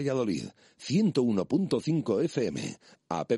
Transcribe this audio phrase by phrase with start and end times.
[0.00, 0.48] Valladolid,
[0.78, 2.78] 101.5 FM,
[3.10, 3.32] app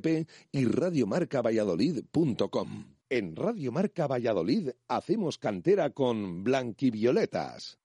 [0.52, 2.84] y radiomarcavalladolid.com.
[3.10, 7.80] En Radio Marca Valladolid hacemos cantera con Blanquivioletas.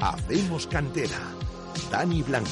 [0.00, 1.32] Hacemos cantera.
[1.92, 2.50] Dani Blanque.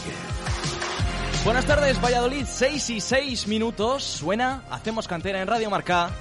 [1.45, 4.05] Buenas tardes, Valladolid, 6 y 6 minutos.
[4.05, 6.13] Suena, hacemos cantera en Radio Marca.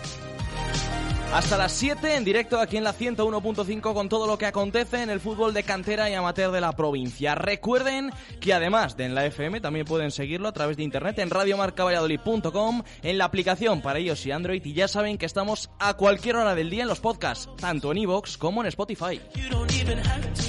[1.34, 5.10] Hasta las 7 en directo aquí en la 101.5 con todo lo que acontece en
[5.10, 7.36] el fútbol de cantera y amateur de la provincia.
[7.36, 11.30] Recuerden que además de en la FM también pueden seguirlo a través de internet en
[11.30, 16.38] radiomarcavalladolid.com, en la aplicación para iOS y Android y ya saben que estamos a cualquier
[16.38, 19.20] hora del día en los podcasts, tanto en iVoox como en Spotify.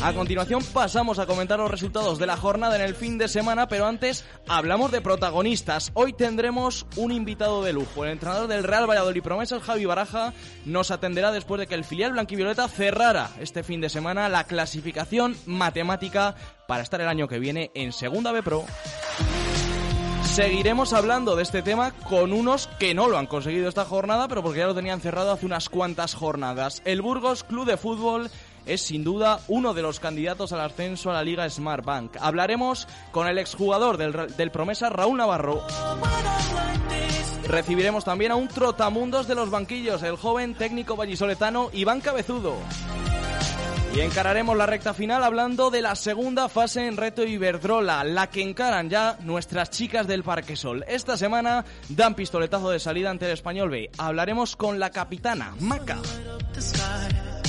[0.03, 3.67] A continuación pasamos a comentar los resultados de la jornada en el fin de semana,
[3.67, 5.91] pero antes hablamos de protagonistas.
[5.95, 10.33] Hoy tendremos un invitado de lujo, el entrenador del Real Valladolid Promesas, Javi Baraja,
[10.67, 15.37] nos atenderá después de que el filial blanquivioleta cerrara este fin de semana la clasificación
[15.47, 16.35] matemática
[16.67, 18.65] para estar el año que viene en Segunda B Pro.
[20.25, 24.43] Seguiremos hablando de este tema con unos que no lo han conseguido esta jornada, pero
[24.43, 26.83] porque ya lo tenían cerrado hace unas cuantas jornadas.
[26.85, 28.29] El Burgos Club de Fútbol
[28.67, 32.17] es sin duda uno de los candidatos al ascenso a la Liga Smart Bank.
[32.21, 35.63] Hablaremos con el exjugador del, del Promesa, Raúl Navarro.
[37.49, 42.57] Recibiremos también a un trotamundos de los banquillos, el joven técnico vallisoletano Iván Cabezudo.
[43.95, 48.43] Y encararemos la recta final hablando de la segunda fase en Reto Iberdrola, la que
[48.43, 50.85] encaran ya nuestras chicas del Parque Sol.
[50.87, 53.91] Esta semana dan pistoletazo de salida ante el Español B.
[53.97, 55.99] Hablaremos con la capitana, Maca.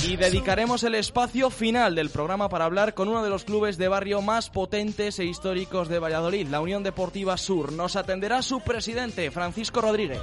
[0.06, 3.88] Y dedicaremos el espacio final del programa para hablar con uno de los clubes de
[3.88, 7.72] barrio más potentes e históricos de Valladolid, la Unión Deportiva Sur.
[7.72, 10.20] Nos atenderá su presidente, Francisco Rodríguez.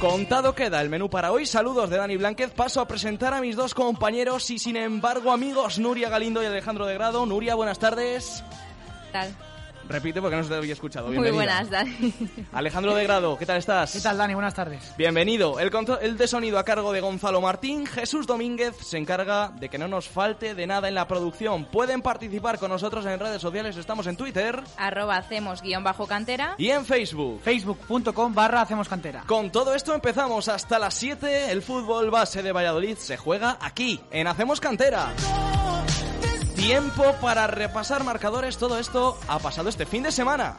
[0.00, 1.46] Contado queda el menú para hoy.
[1.46, 2.50] Saludos de Dani Blanquez.
[2.50, 6.86] Paso a presentar a mis dos compañeros y, sin embargo, amigos, Nuria Galindo y Alejandro
[6.86, 7.24] de Grado.
[7.24, 8.42] Nuria, buenas tardes.
[9.06, 9.47] ¿Qué tal?
[9.88, 11.08] Repite porque no se te había escuchado.
[11.10, 12.12] Muy buenas, Dani.
[12.52, 13.92] Alejandro de Grado, ¿qué tal estás?
[13.92, 14.34] ¿Qué tal, Dani?
[14.34, 14.92] Buenas tardes.
[14.98, 15.58] Bienvenido.
[15.58, 15.70] El,
[16.02, 17.86] el de sonido a cargo de Gonzalo Martín.
[17.86, 21.64] Jesús Domínguez se encarga de que no nos falte de nada en la producción.
[21.66, 23.76] Pueden participar con nosotros en redes sociales.
[23.76, 26.54] Estamos en Twitter Arroba hacemos guion bajo cantera.
[26.58, 27.40] y en Facebook.
[27.42, 29.24] Facebook.com barra hacemos cantera.
[29.26, 31.50] Con todo esto empezamos hasta las 7.
[31.50, 35.12] El fútbol base de Valladolid se juega aquí, en Hacemos Cantera.
[36.58, 38.58] Tiempo para repasar marcadores.
[38.58, 40.56] Todo esto ha pasado este fin de semana.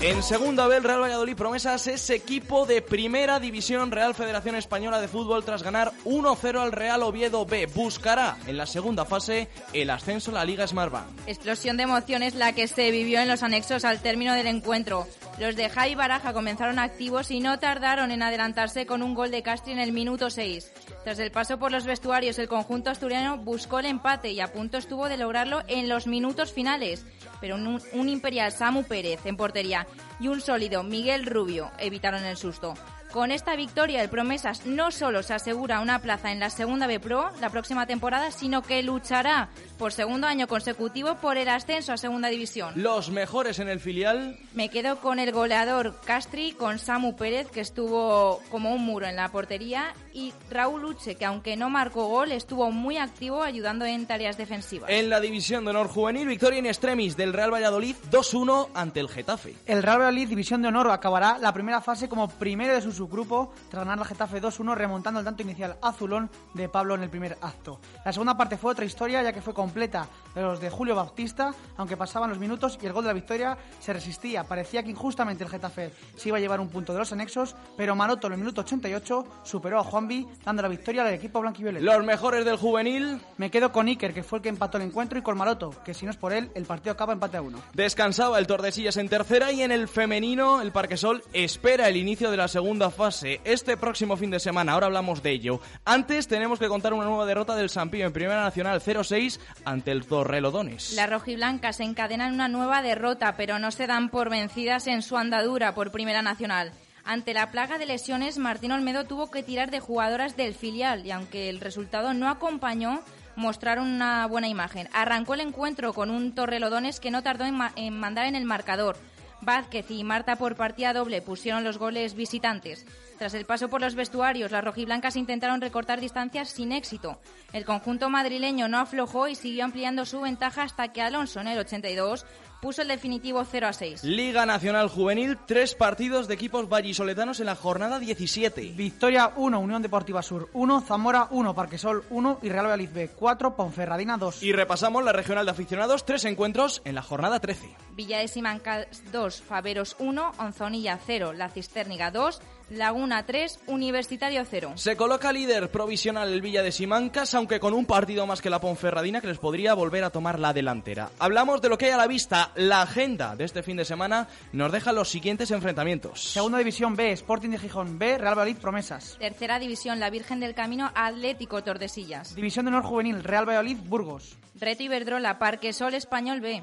[0.00, 5.02] En segunda vez, el Real Valladolid Promesas es equipo de primera división Real Federación Española
[5.02, 7.66] de Fútbol tras ganar 1-0 al Real Oviedo B.
[7.66, 11.06] Buscará en la segunda fase el ascenso a la Liga Smartbank.
[11.26, 15.06] Explosión de emociones la que se vivió en los anexos al término del encuentro.
[15.38, 19.42] Los de Jai Baraja comenzaron activos y no tardaron en adelantarse con un gol de
[19.42, 20.72] Castri en el minuto 6.
[21.04, 24.78] Tras el paso por los vestuarios, el conjunto asturiano buscó el empate y a punto
[24.78, 27.04] estuvo de lograrlo en los minutos finales.
[27.42, 29.86] Pero un, imperial Samu Pérez en portería
[30.18, 32.72] y un sólido Miguel Rubio evitaron el susto.
[33.14, 36.98] Con esta victoria, el Promesas no solo se asegura una plaza en la segunda B
[36.98, 41.96] Pro la próxima temporada, sino que luchará por segundo año consecutivo por el ascenso a
[41.96, 42.72] segunda división.
[42.74, 44.36] Los mejores en el filial.
[44.52, 49.14] Me quedo con el goleador Castri, con Samu Pérez, que estuvo como un muro en
[49.14, 54.06] la portería, y Raúl Uche, que aunque no marcó gol, estuvo muy activo ayudando en
[54.06, 54.90] tareas defensivas.
[54.90, 59.08] En la división de honor juvenil, victoria in extremis del Real Valladolid 2-1 ante el
[59.08, 59.54] Getafe.
[59.66, 63.52] El Real Valladolid, División de Honor, acabará la primera fase como primero de su subgrupo
[63.70, 67.36] tras ganar la Getafe 2-1, remontando el tanto inicial azulón de Pablo en el primer
[67.42, 67.78] acto.
[68.04, 71.52] La segunda parte fue otra historia, ya que fue completa de los de Julio Bautista,
[71.76, 74.44] aunque pasaban los minutos y el gol de la victoria se resistía.
[74.44, 77.94] Parecía que injustamente el Getafe se iba a llevar un punto de los anexos, pero
[77.94, 81.84] Maroto en el minuto 88 superó a Juanvi, dando la victoria al equipo blanquivioleta.
[81.84, 83.20] Los mejores del juvenil.
[83.36, 85.92] Me quedo con Iker, que fue el que empató el encuentro, y con Maroto, que
[85.92, 87.60] si no es por él, el partido acaba empate a uno.
[87.74, 92.36] Descansaba el Tordesillas en tercera y en el femenino el Parquesol espera el inicio de
[92.36, 94.72] la segunda fase este próximo fin de semana.
[94.72, 95.60] Ahora hablamos de ello.
[95.84, 100.06] Antes tenemos que contar una nueva derrota del Sampío en Primera Nacional 0-6 ante el
[100.06, 100.92] Torrelodones.
[100.92, 105.74] Las rojiblancas encadenan una nueva derrota, pero no se dan por vencidas en su andadura
[105.74, 106.72] por Primera Nacional.
[107.04, 111.10] Ante la plaga de lesiones, Martín Olmedo tuvo que tirar de jugadoras del filial y
[111.10, 113.02] aunque el resultado no acompañó,
[113.36, 114.88] mostraron una buena imagen.
[114.92, 118.96] Arrancó el encuentro con un Torrelodones que no tardó en mandar en el marcador.
[119.44, 122.86] Vázquez y Marta por partida doble pusieron los goles visitantes.
[123.18, 127.18] Tras el paso por los vestuarios, las rojiblancas intentaron recortar distancias sin éxito.
[127.52, 131.58] El conjunto madrileño no aflojó y siguió ampliando su ventaja hasta que Alonso en el
[131.58, 132.26] 82
[132.64, 134.04] puso el definitivo 0 a 6.
[134.04, 138.72] Liga Nacional Juvenil, tres partidos de equipos vallisoletanos en la jornada 17.
[138.74, 143.54] Victoria 1, Unión Deportiva Sur 1, Zamora 1, Parquesol 1 y Real Valladolid B 4,
[143.54, 144.42] Ponferradina 2.
[144.42, 147.68] Y repasamos la regional de aficionados, tres encuentros en la jornada 13.
[147.92, 152.40] Villa de Simancas 2, Faveros 1, Onzonilla 0, La Cisterniga 2,
[152.76, 154.72] Laguna 3, Universitario 0.
[154.76, 158.60] Se coloca líder provisional el Villa de Simancas, aunque con un partido más que la
[158.60, 161.10] Ponferradina que les podría volver a tomar la delantera.
[161.18, 162.52] Hablamos de lo que hay a la vista.
[162.56, 166.22] La agenda de este fin de semana nos deja los siguientes enfrentamientos.
[166.22, 169.16] Segunda División B, Sporting de Gijón B, Real Valladolid Promesas.
[169.18, 172.34] Tercera División, La Virgen del Camino, Atlético Tordesillas.
[172.34, 174.36] División de Honor Juvenil, Real Valladolid Burgos.
[174.54, 176.62] Reto Iberdrola, Parque Sol Español B.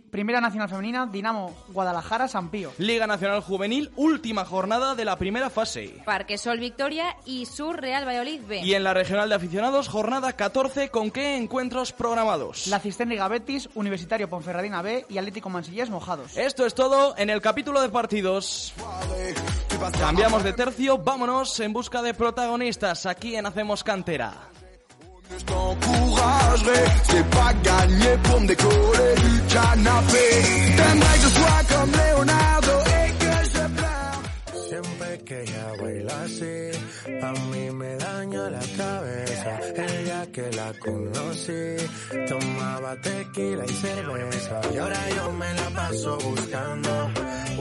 [0.00, 2.72] Primera Nacional Femenina, Dinamo Guadalajara, San Pío.
[2.78, 5.94] Liga Nacional Juvenil, última jornada de la primera fase.
[6.04, 8.60] Parque Sol Victoria y Sur Real Valladolid B.
[8.60, 12.66] Y en la Regional de Aficionados, jornada 14, ¿con qué encuentros programados?
[12.66, 16.36] La Cisterna Betis, Universitario Ponferradina B y Atlético Mansillés Mojados.
[16.36, 18.72] Esto es todo en el capítulo de partidos.
[19.98, 24.52] Cambiamos de tercio, vámonos en busca de protagonistas aquí en Hacemos Cantera.
[25.38, 30.24] Je t'encouragerai, c'est pas gagné pour me décoller du canapé.
[30.76, 32.81] T'aimerais que je sois comme Leonardo
[35.82, 36.26] baila
[37.22, 39.58] a mí me daña la cabeza.
[39.74, 41.76] El día que la conocí,
[42.28, 44.60] tomaba tequila y cerveza.
[44.72, 47.10] Y ahora yo me la paso buscando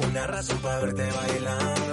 [0.07, 1.91] una razón para verte bailando.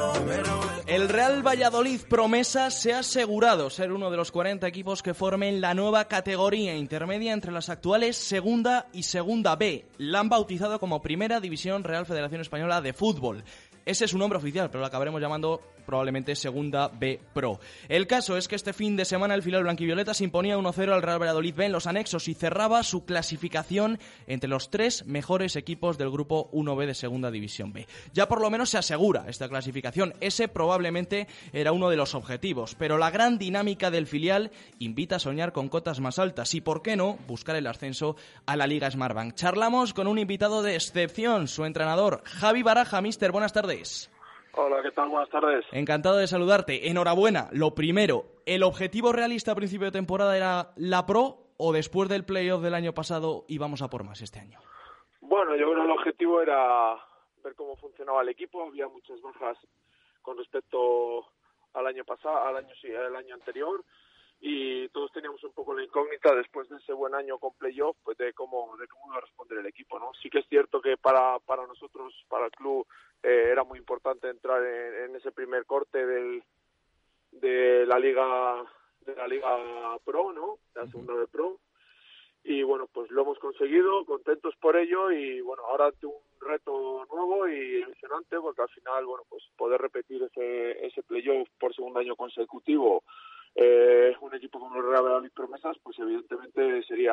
[0.86, 5.60] El Real Valladolid promesa se ha asegurado ser uno de los 40 equipos que formen
[5.60, 9.84] la nueva categoría intermedia entre las actuales Segunda y Segunda B.
[9.98, 13.44] La han bautizado como Primera División Real Federación Española de Fútbol.
[13.84, 17.60] Ese es su nombre oficial, pero lo acabaremos llamando probablemente Segunda B Pro.
[17.88, 21.00] El caso es que este fin de semana el filial blanquivioleta se imponía 1-0 al
[21.00, 25.96] Real Valladolid B en los anexos y cerraba su clasificación entre los tres mejores equipos
[25.96, 27.86] del grupo 1B de Segunda División B.
[28.12, 30.12] Ya por lo menos se asegura esta clasificación.
[30.20, 35.20] Ese probablemente era uno de los objetivos, pero la gran dinámica del filial invita a
[35.20, 38.14] soñar con cotas más altas y, por qué no, buscar el ascenso
[38.44, 39.34] a la Liga Smartbank.
[39.34, 43.00] Charlamos con un invitado de excepción, su entrenador, Javi Baraja.
[43.00, 44.10] Mister, buenas tardes.
[44.52, 45.08] Hola, ¿qué tal?
[45.08, 45.64] Buenas tardes.
[45.72, 46.88] Encantado de saludarte.
[46.88, 47.48] Enhorabuena.
[47.52, 52.24] Lo primero, ¿el objetivo realista a principio de temporada era la Pro o después del
[52.24, 54.60] playoff del año pasado íbamos a por más este año?
[55.20, 56.96] Bueno, yo creo que el objetivo era
[57.44, 58.62] ver cómo funcionaba el equipo.
[58.62, 59.58] Había muchas bajas
[60.22, 61.26] con respecto
[61.74, 63.84] al año pasado, al año sí, al año anterior
[64.40, 68.16] y todos teníamos un poco la incógnita después de ese buen año con playoff pues
[68.18, 70.96] de cómo de cómo iba a responder el equipo no sí que es cierto que
[70.96, 72.86] para para nosotros para el club
[73.22, 76.42] eh, era muy importante entrar en, ese primer corte del
[77.32, 78.64] de la liga
[79.00, 81.58] de la liga pro no la segunda de pro.
[82.44, 87.48] Y bueno pues lo hemos conseguido contentos por ello y bueno ahora un reto nuevo
[87.48, 92.14] y ilusionante porque al final bueno pues poder repetir ese ese playoff por segundo año
[92.14, 93.02] consecutivo
[93.54, 97.12] eh, un equipo como el Real Promesas, pues evidentemente sería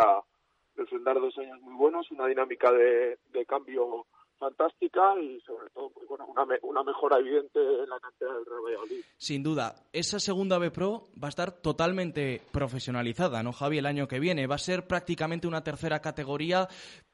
[0.76, 3.18] refrendar dos años muy buenos, una dinámica de,
[3.48, 4.06] cambio
[4.38, 8.62] fantástica y sobre todo pues, bueno, una, una mejora evidente en la cantera del Real
[8.66, 9.02] Valladolid.
[9.18, 13.78] Sin duda, esa segunda B Pro va a estar totalmente profesionalizada, ¿no, Javi?
[13.78, 16.68] El año que viene va a ser prácticamente una tercera categoría,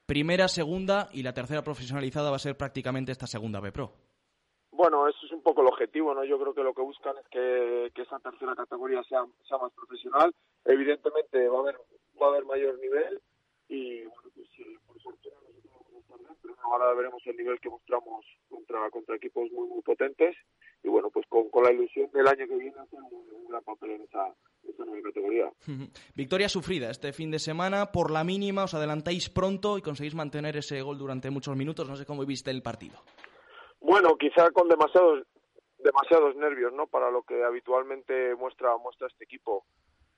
[0.08, 3.94] primera, segunda y la tercera profesionalizada va a ser prácticamente esta segunda B Pro.
[4.82, 6.24] Bueno, eso es un poco el objetivo, ¿no?
[6.24, 10.34] Yo creo que lo que buscan es que, esa tercera categoría sea, sea más profesional.
[10.66, 11.78] Evidentemente va a haber
[12.20, 13.22] va a haber mayor nivel
[13.70, 14.48] y bueno, pues
[14.88, 15.30] por suerte
[16.42, 20.36] pero ahora veremos el nivel que mostramos contra contra equipos muy muy potentes
[20.84, 23.92] y bueno, pues con, con la ilusión del año que viene hacer un, gran papel
[23.92, 24.34] en esa,
[25.04, 25.52] categoría.
[26.16, 30.58] Victoria sufrida este fin de semana, por la mínima os adelantáis pronto y conseguís mantener
[30.58, 32.98] ese gol durante muchos minutos, no sé cómo viste el partido.
[33.82, 35.26] Bueno, quizá con demasiados
[35.80, 36.88] demasiados nervios, ¿no?
[36.88, 39.66] Para lo que habitualmente muestra muestra este equipo.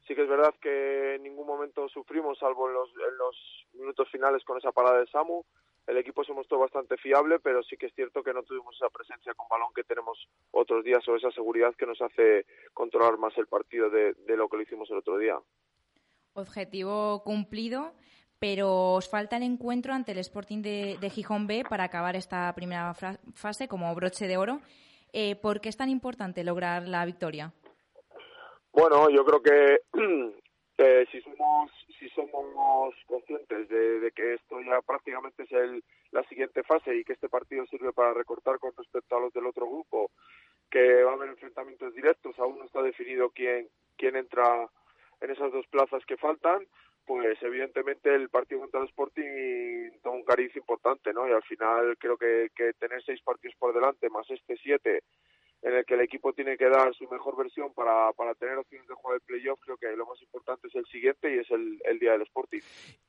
[0.06, 4.10] Sí que es verdad que en ningún momento sufrimos, salvo en los, en los minutos
[4.12, 5.44] finales con esa parada de Samu.
[5.88, 8.90] El equipo se mostró bastante fiable, pero sí que es cierto que no tuvimos esa
[8.90, 10.18] presencia con balón que tenemos
[10.52, 14.50] otros días o esa seguridad que nos hace controlar más el partido de, de lo
[14.50, 15.40] que lo hicimos el otro día.
[16.34, 17.94] Objetivo cumplido
[18.44, 22.94] pero os falta el encuentro ante el Sporting de, Gijón B para acabar esta primera
[22.94, 24.60] fase como broche de oro.
[25.14, 27.54] Eh, ¿Por qué es tan importante lograr la victoria?
[28.74, 29.80] Bueno, yo creo que
[31.10, 35.82] si somos si somos conscientes de, que esto ya prácticamente es el,
[36.12, 39.46] la siguiente fase y que este partido sirve para recortar con respecto a los del
[39.46, 40.12] otro grupo,
[40.70, 44.68] que va a haber enfrentamientos directos, aún no está definido quién, quién entra
[45.22, 46.68] en esas dos plazas que faltan,
[47.06, 51.28] pues evidentemente el partido contra el Sporting toma un cariz importante, ¿no?
[51.28, 55.04] Y al final creo que, tener seis partidos por delante, más este siete,
[55.62, 58.88] en el que el equipo tiene que dar su mejor versión para, para tener opciones
[58.88, 61.82] de jugar el playoff, creo que lo más importante es el siguiente y es el,
[61.86, 62.60] el, día del Sporting.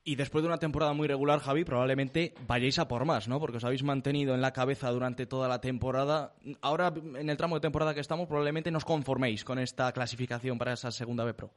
[0.05, 3.39] Y después de una temporada muy regular, Javi, probablemente vayáis a por más, ¿no?
[3.39, 6.33] Porque os habéis mantenido en la cabeza durante toda la temporada.
[6.61, 10.73] Ahora, en el tramo de temporada que estamos, probablemente nos conforméis con esta clasificación para
[10.73, 11.51] esa segunda B Pro.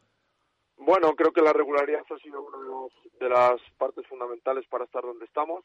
[0.89, 2.89] Bueno, creo que la regularidad ha sido una
[3.21, 5.63] de las partes fundamentales para estar donde estamos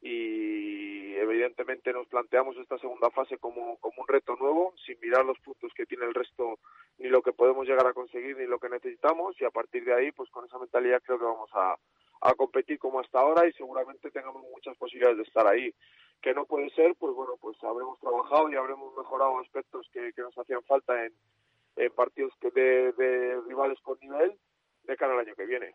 [0.00, 5.40] y evidentemente nos planteamos esta segunda fase como, como un reto nuevo, sin mirar los
[5.40, 6.60] puntos que tiene el resto,
[6.98, 9.92] ni lo que podemos llegar a conseguir, ni lo que necesitamos, y a partir de
[9.92, 11.76] ahí, pues con esa mentalidad creo que vamos a,
[12.20, 15.74] a competir como hasta ahora y seguramente tengamos muchas posibilidades de estar ahí.
[16.22, 20.22] Que no puede ser, pues bueno, pues habremos trabajado y habremos mejorado aspectos que, que
[20.22, 21.12] nos hacían falta en,
[21.74, 24.38] en partidos de, de rivales con nivel
[24.90, 25.74] de cara al año que viene.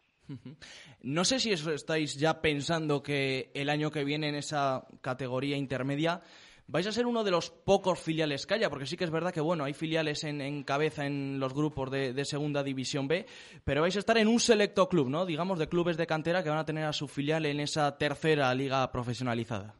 [1.01, 5.57] No sé si eso estáis ya pensando que el año que viene en esa categoría
[5.57, 6.22] intermedia
[6.67, 9.31] vais a ser uno de los pocos filiales que haya, porque sí que es verdad
[9.31, 13.25] que bueno, hay filiales en, cabeza en los grupos de, segunda división B,
[13.63, 15.25] pero vais a estar en un selecto club, ¿no?
[15.25, 18.53] Digamos de clubes de cantera que van a tener a su filial en esa tercera
[18.53, 19.75] liga profesionalizada.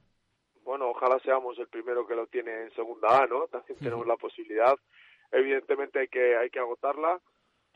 [0.64, 3.48] Bueno, ojalá seamos el primero que lo tiene en segunda A, ¿no?
[3.48, 4.76] También tenemos la posibilidad.
[5.32, 7.20] Evidentemente hay que hay que agotarla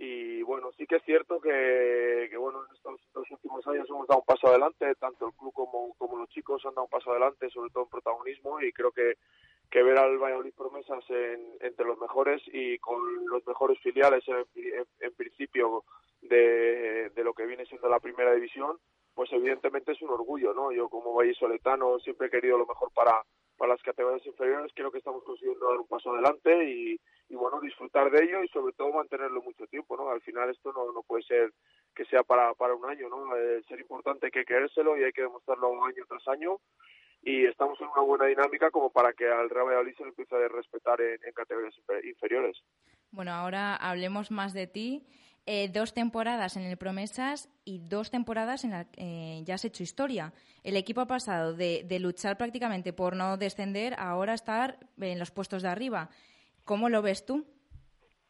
[0.01, 4.21] y bueno, sí que es cierto que, bueno, en estos dos últimos años hemos dado
[4.21, 7.49] un paso adelante, tanto el club como, como los chicos han dado un paso adelante,
[7.49, 9.15] sobre todo en protagonismo, y creo que,
[9.69, 11.03] que ver al Valladolid Promesas
[11.59, 15.83] entre los mejores y con los mejores filiales en, principio
[16.21, 18.77] de, de, lo que viene siendo la primera división,
[19.13, 20.71] pues evidentemente es un orgullo, ¿no?
[20.71, 23.21] Yo como vallisoletano siempre he querido lo mejor para,
[23.57, 27.61] para las categorías inferiores, creo que estamos consiguiendo dar un paso adelante y, y bueno,
[27.61, 30.09] disfrutar de ello y sobre todo mantenerlo mucho tiempo, ¿no?
[30.09, 31.53] Al final esto no, no puede ser
[31.95, 33.25] que sea para, para un año, ¿no?
[33.67, 36.59] Ser importante hay que creérselo y hay que demostrarlo año tras año
[37.21, 40.35] y estamos en una buena dinámica como para que al Real Valladolid se lo empiece
[40.35, 42.57] a respetar en, categorías inferiores.
[43.11, 45.05] Bueno, ahora hablemos más de ti.
[45.45, 49.01] Eh, dos temporadas en el Promesas y dos temporadas en las que
[49.39, 50.31] eh, ya has hecho historia.
[50.63, 55.17] El equipo ha pasado de, de, luchar prácticamente por no descender a ahora estar en
[55.17, 56.09] los puestos de arriba.
[56.69, 57.47] ¿Cómo lo ves tú?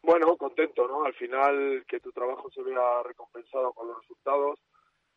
[0.02, 1.04] Bueno, contento, ¿no?
[1.04, 4.58] Al final que tu trabajo se vea recompensado con los resultados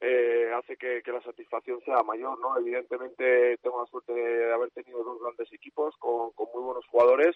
[0.02, 2.58] eh, hace que, la satisfacción sea mayor, ¿no?
[2.58, 7.34] Evidentemente tengo la suerte de haber tenido dos grandes equipos con, con muy buenos jugadores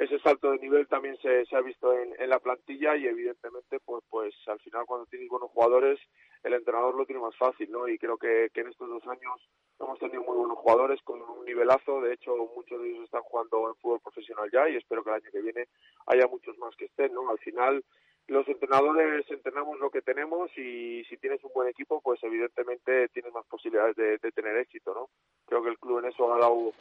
[0.00, 3.78] ese salto de nivel también se, se ha visto en, en, la plantilla y evidentemente
[3.84, 6.00] pues pues al final cuando tienes buenos jugadores
[6.42, 9.46] el entrenador lo tiene más fácil no y creo que, que en estos dos años
[9.78, 12.00] hemos tenido muy buenos jugadores con un nivelazo.
[12.00, 15.16] De hecho muchos de ellos están jugando en fútbol profesional ya y espero que el
[15.16, 15.66] año que viene
[16.06, 17.84] haya muchos más que estén no al final
[18.26, 23.34] los entrenadores entrenamos lo que tenemos y si tienes un buen equipo pues evidentemente tienes
[23.34, 25.10] más posibilidades de, de tener éxito no
[25.44, 26.72] creo que el club en eso ha dado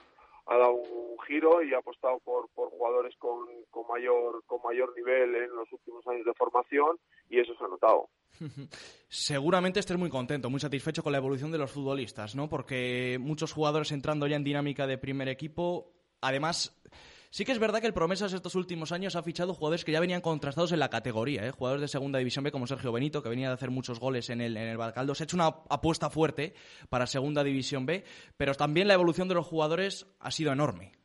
[0.50, 4.94] ha dado un giro y ha apostado por, por jugadores con, con, mayor, con mayor
[4.96, 6.98] nivel en los últimos años de formación
[7.30, 8.10] y eso se ha notado.
[9.08, 12.50] Seguramente estés muy contento, muy satisfecho con la evolución de los futbolistas, ¿no?
[12.50, 16.82] Porque muchos jugadores entrando ya en dinámica de primer equipo, además
[17.32, 20.00] Sí que es verdad que el Promesas estos últimos años ha fichado jugadores que ya
[20.00, 21.52] venían contrastados en la categoría, ¿eh?
[21.52, 24.42] jugadores de segunda división B como Sergio Benito, que venía de hacer muchos goles en
[24.42, 25.16] el, en el.
[25.16, 26.56] Se ha hecho una apuesta fuerte
[26.90, 28.04] para segunda división B,
[28.36, 30.99] pero también la evolución de los jugadores ha sido enorme.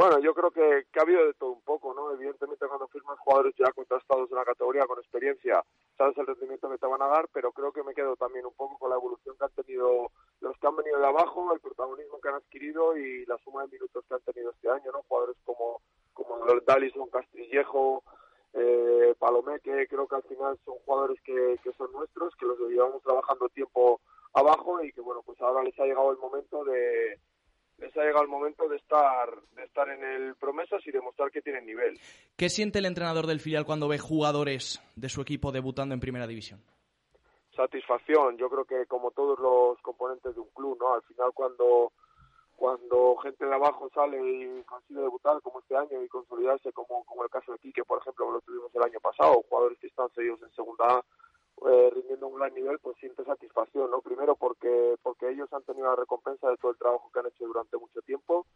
[0.00, 2.10] Bueno, yo creo que, ha habido de todo un poco, ¿no?
[2.10, 5.62] Evidentemente cuando firmas jugadores ya contrastados en la categoría con experiencia,
[5.98, 8.54] sabes el rendimiento que te van a dar, pero creo que me quedo también un
[8.54, 12.18] poco con la evolución que han tenido los que han venido de abajo, el protagonismo
[12.18, 15.02] que han adquirido y la suma de minutos que han tenido este año, ¿no?
[15.06, 15.82] Jugadores como,
[16.14, 18.02] como Dalison, Castillejo,
[18.54, 23.02] eh, Palomeque, creo que al final son jugadores que, que son nuestros, que los llevamos
[23.02, 24.00] trabajando tiempo
[24.32, 27.20] abajo y que, bueno, pues ahora les ha llegado el momento de
[27.80, 31.42] les ha llegado el momento de estar, de estar en el Promesas y demostrar que
[31.42, 31.98] tienen nivel.
[32.36, 36.26] ¿Qué siente el entrenador del filial cuando ve jugadores de su equipo debutando en Primera
[36.26, 36.60] División?
[37.56, 40.94] Satisfacción, yo creo que como todos los componentes de un club, ¿no?
[40.94, 41.92] Al final cuando
[42.60, 47.24] cuando gente de abajo sale y consigue debutar como este año y consolidarse como, como
[47.24, 50.10] el caso de Quique, por ejemplo, que lo tuvimos el año pasado, jugadores que están
[50.14, 51.04] seguidos en segunda A,
[51.66, 54.00] eh, rindiendo un gran nivel, pues siente satisfacción, ¿no?
[54.00, 57.46] Primero porque, porque ellos han tenido la recompensa de todo el trabajo que han hecho
[57.46, 58.46] durante mucho tiempo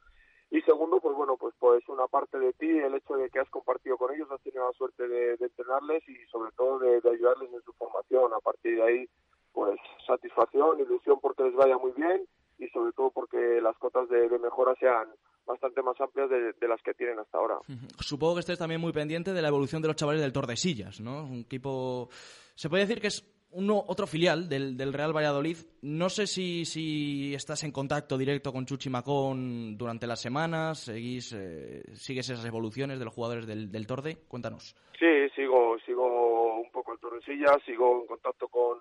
[0.55, 3.51] y segundo, pues bueno, pues pues una parte de ti, el hecho de que has
[3.51, 7.63] compartido con ellos, has tenido la suerte de, entrenarles y sobre todo de, ayudarles en
[7.63, 8.33] su formación.
[8.33, 9.09] A partir de ahí,
[9.53, 12.25] pues satisfacción, ilusión porque les vaya muy bien
[12.59, 15.09] y sobre todo porque las cotas de, mejora sean
[15.47, 17.59] bastante más amplias de, las que tienen hasta ahora.
[18.01, 21.25] Supongo que estés también muy pendiente de la evolución de los chavales del Tordesillas, ¿no?
[21.25, 22.09] Un equipo,
[22.55, 25.57] se puede decir que es uno, otro filial del, del, Real Valladolid.
[25.83, 31.33] No sé si, si estás en contacto directo con Chuchi Macón durante las semanas, seguís,
[31.33, 34.17] eh, sigues esas evoluciones de los jugadores del, del Torde.
[34.27, 34.75] Cuéntanos.
[34.99, 38.79] Sí, sigo, sigo un poco el Tordesillas, sigo en contacto con,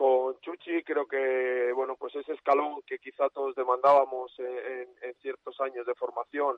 [0.00, 0.82] con Chuchi.
[0.82, 5.94] Creo que, bueno, pues ese escalón que quizá todos demandábamos en, en ciertos años de
[5.94, 6.56] formación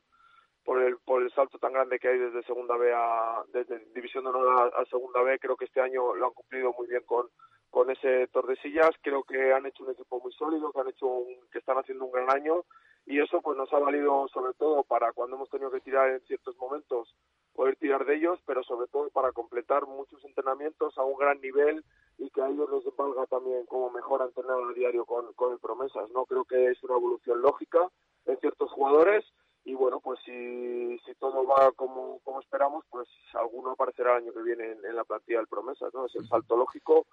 [0.65, 4.23] por el por el salto tan grande que hay desde segunda B a desde división
[4.23, 7.27] de honor a, segunda B creo que este año lo han cumplido muy bien con
[7.69, 11.35] con ese Tordesillas creo que han hecho un equipo muy sólido que han hecho un,
[11.51, 12.65] que están haciendo un gran año
[13.07, 16.21] y eso pues nos ha valido sobre todo para cuando hemos tenido que tirar en
[16.21, 17.13] ciertos momentos
[17.55, 21.85] poder tirar de ellos pero sobre todo para completar muchos entrenamientos a un gran nivel
[22.19, 25.59] y que a ellos les valga también como mejor entrenar a diario con, con el
[25.59, 27.89] promesas no creo que es una evolución lógica
[28.27, 29.25] en ciertos jugadores
[29.65, 34.33] y bueno, pues si, si todo va como, como esperamos, pues alguno aparecerá el año
[34.33, 36.07] que viene en, la plantilla del Promesas, ¿no?
[36.07, 37.07] Es el salto lógico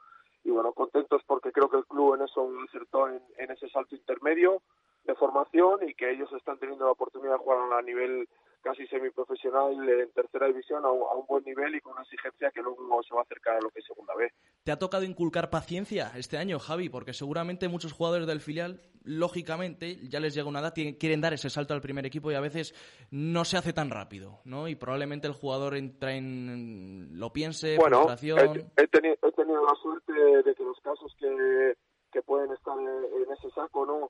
[0.43, 3.95] y bueno, contentos porque creo que el club en eso acertó en, en ese salto
[3.95, 4.61] intermedio
[5.03, 8.27] de formación y que ellos están teniendo la oportunidad de jugar a nivel
[8.61, 13.01] casi semiprofesional en tercera división a un, buen nivel y con una exigencia que luego
[13.03, 14.33] se va a acercar a lo que es segunda vez.
[14.63, 16.89] ¿Te ha tocado inculcar paciencia este año, Javi?
[16.89, 21.49] Porque seguramente muchos jugadores del filial, lógicamente, ya les llega una edad, quieren dar ese
[21.49, 22.73] salto al primer equipo y a veces
[23.11, 24.67] no se hace tan rápido, ¿no?
[24.67, 27.17] Y probablemente el jugador entra en...
[27.19, 31.75] lo piense, bueno, He, tenido, he tenido la suerte de que los casos que,
[32.11, 34.09] que pueden estar en ese saco, ¿no?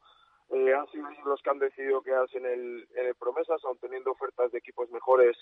[0.51, 4.11] Eh, han sido los que han decidido quedarse en el, en el Promesas, aun teniendo
[4.11, 5.37] ofertas de equipos mejores,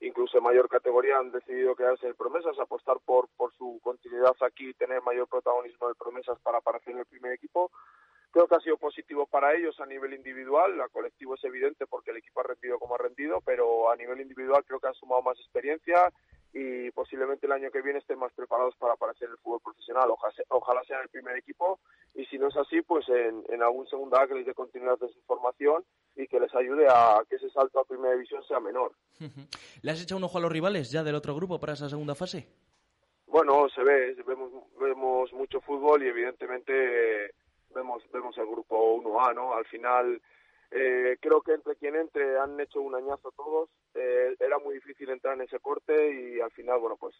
[0.00, 4.34] incluso en mayor categoría, han decidido quedarse en el Promesas, apostar por, por su continuidad
[4.40, 7.70] aquí tener mayor protagonismo el Promesas para aparecer en el primer equipo.
[8.32, 12.10] Creo que ha sido positivo para ellos a nivel individual, la colectivo es evidente porque
[12.10, 15.22] el equipo ha rendido como ha rendido, pero a nivel individual creo que han sumado
[15.22, 16.12] más experiencia
[16.52, 20.10] y posiblemente el año que viene estén más preparados para aparecer en el fútbol profesional.
[20.10, 21.78] Ojalá, ojalá sea en el primer equipo
[22.14, 24.98] y si no es así, pues en, en algún segundo A que les dé continuidad
[24.98, 25.84] de su formación
[26.16, 28.92] y que les ayude a que ese salto a primera división sea menor.
[29.82, 32.14] ¿Le has echado un ojo a los rivales ya del otro grupo para esa segunda
[32.14, 32.48] fase?
[33.26, 37.32] Bueno, se ve, vemos, vemos mucho fútbol y evidentemente
[37.72, 39.54] vemos, vemos el grupo 1A, ¿no?
[39.54, 40.20] Al final
[40.70, 43.68] eh, creo que entre quien entre han hecho un añazo todos.
[43.94, 47.14] Eh, era muy difícil entrar en ese corte y al final, bueno, pues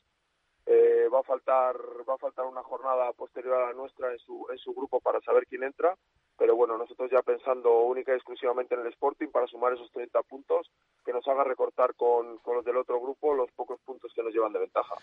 [0.66, 1.76] eh, va a faltar
[2.08, 5.20] va a faltar una jornada posterior a la nuestra en su en su grupo para
[5.20, 5.96] saber quién entra
[6.40, 10.22] pero bueno nosotros ya pensando única y exclusivamente en el Sporting para sumar esos 30
[10.22, 10.70] puntos
[11.04, 14.32] que nos haga recortar con, con los del otro grupo los pocos puntos que nos
[14.32, 14.94] llevan de ventaja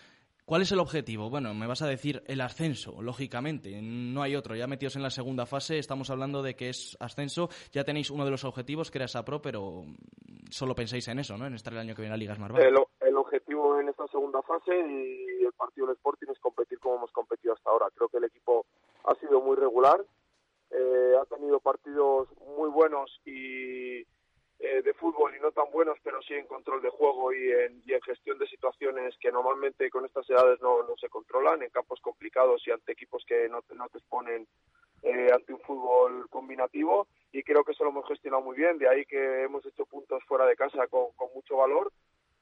[0.44, 1.28] ¿Cuál es el objetivo?
[1.28, 3.82] Bueno, me vas a decir el ascenso, lógicamente.
[3.82, 4.56] No hay otro.
[4.56, 7.50] Ya metidos en la segunda fase, estamos hablando de que es ascenso.
[7.70, 9.84] Ya tenéis uno de los objetivos, que era esa pro, pero
[10.48, 11.46] solo pensáis en eso, ¿no?
[11.46, 12.62] En estar el año que viene a Ligas Marvel.
[12.62, 16.96] El, el objetivo en esta segunda fase y el partido del Sporting es competir como
[16.96, 17.88] hemos competido hasta ahora.
[17.94, 18.64] Creo que el equipo
[19.04, 20.02] ha sido muy regular,
[20.70, 24.00] eh, ha tenido partidos muy buenos y
[24.60, 27.82] eh, de fútbol y no tan buenos, pero sí en control de juego y en,
[27.86, 32.00] y en gestión de situaciones que normalmente con estas edades no, se controlan, en campos
[32.00, 34.46] complicados y ante equipos que no no te exponen
[35.02, 37.06] eh, ante un fútbol combinativo.
[37.32, 40.24] Y creo que eso lo hemos gestionado muy bien, de ahí que hemos hecho puntos
[40.24, 41.92] fuera de casa con, con mucho valor,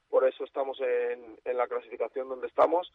[0.09, 2.91] por eso estamos en la clasificación donde estamos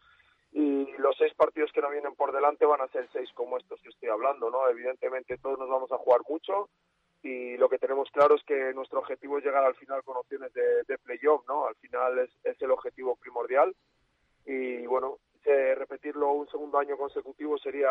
[0.53, 3.81] y los seis partidos que nos vienen por delante van a ser seis como estos
[3.81, 4.69] que estoy hablando, ¿no?
[4.69, 6.69] Evidentemente todos nos vamos a jugar mucho,
[7.23, 10.53] y lo que tenemos claro es que nuestro objetivo es llegar al final con opciones
[10.53, 11.65] de, de playoff, ¿no?
[11.65, 13.73] Al final es, es, el objetivo primordial
[14.45, 15.19] y bueno,
[15.83, 17.89] repetirlo un segundo año consecutivo sería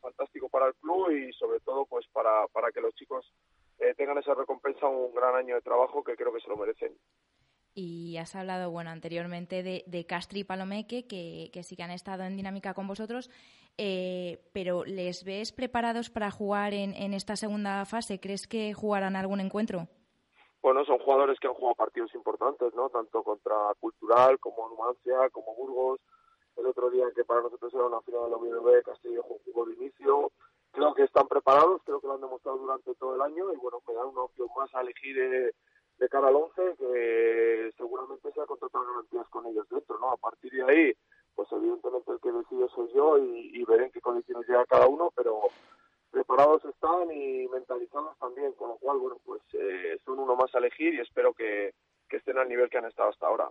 [0.00, 3.32] fantástico para el club y sobre todo pues para, para que los chicos
[3.78, 6.96] eh, tengan esa recompensa, un gran año de trabajo que creo que se lo merecen
[7.78, 12.24] y has hablado bueno anteriormente de, Castri y Palomeque que, que, sí que han estado
[12.24, 13.30] en dinámica con vosotros
[13.76, 18.18] eh, pero ¿les ves preparados para jugar en, en, esta segunda fase?
[18.18, 19.86] ¿crees que jugarán algún encuentro?
[20.60, 22.90] Bueno, son jugadores que han jugado partidos importantes, ¿no?
[22.90, 26.00] Tanto contra Cultural como Numancia, como Burgos.
[26.56, 29.74] El otro día que para nosotros era una final de la UNB, Castillo jugó de
[29.74, 30.32] inicio.
[30.72, 33.80] Creo que están preparados, creo que lo han demostrado durante todo el año y bueno,
[33.86, 35.52] me dan una opción más a elegir eh,
[35.98, 40.12] de cara al 11 que seguramente sea contratar garantías con ellos dentro, ¿no?
[40.12, 40.94] A partir de ahí,
[41.34, 44.86] pues evidentemente el que decide soy yo y, y veré en qué condiciones llega cada
[44.86, 45.40] uno, pero
[46.10, 50.58] preparados están y mentalizados también, con lo cual, bueno, pues eh, son uno más a
[50.58, 51.74] elegir y espero que,
[52.10, 53.50] estén al nivel que han estado hasta ahora.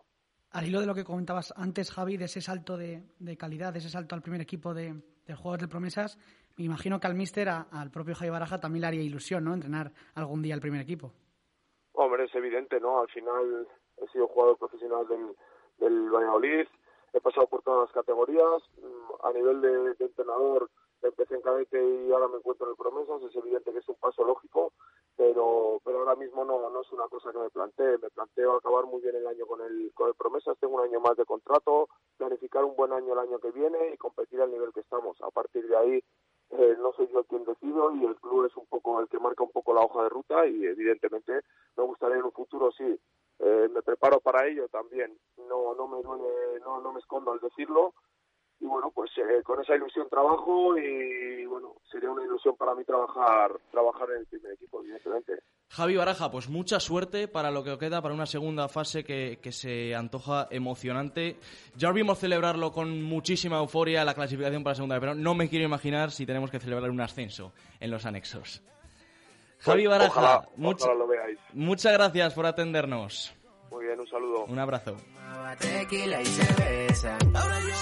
[0.51, 3.03] Al hilo de lo que comentabas antes, Javi, de ese salto de,
[3.37, 6.17] calidad, de ese salto al primer equipo de, de Juegos de Promesas,
[6.57, 9.91] me imagino que al míster, al propio Javi Baraja, también le haría ilusión, ¿no?, entrenar
[10.15, 11.13] algún día al primer equipo.
[11.99, 12.99] Hombre, es evidente, ¿no?
[12.99, 15.35] Al final he sido jugador profesional del,
[15.79, 16.67] del Valladolid,
[17.11, 20.69] he pasado por todas las categorías, mm, a nivel de, entrenador
[21.01, 23.95] empecé en cadete y ahora me encuentro en el promesas, es evidente que es un
[23.95, 24.73] paso lógico,
[25.15, 28.85] pero pero ahora mismo no no es una cosa que me plantee, me planteo acabar
[28.85, 31.89] muy bien el año con el con el promesas, tengo un año más de contrato,
[32.17, 35.19] planificar un buen año el año que viene y competir al nivel que estamos.
[35.23, 36.03] A partir de ahí
[36.51, 39.43] eh, no soy yo quien decido y el club es un poco el que marca
[39.43, 41.41] un poco la hoja de ruta y evidentemente
[41.75, 42.99] me gustaría en un futuro sí
[43.39, 45.17] eh, me preparo para ello también.
[45.49, 47.93] No no me duele no no me escondo al decirlo
[48.59, 52.83] y bueno, pues eh, con esa ilusión trabajo y bueno, sería una ilusión para mí
[52.83, 55.39] trabajar trabajar en el primer equipo, evidentemente.
[55.69, 59.51] Javi Baraja, pues mucha suerte para lo que queda para una segunda fase que, que
[59.51, 61.37] se antoja emocionante.
[61.75, 65.65] Ya vimos celebrarlo con muchísima euforia la clasificación para la segunda, pero no me quiero
[65.65, 68.63] imaginar si tenemos que celebrar un ascenso en los anexos.
[69.59, 70.47] Javi pues, Baraja,
[71.53, 73.33] muchas gracias por atendernos.
[73.71, 74.45] Muy bien, un saludo.
[74.45, 74.95] Un abrazo.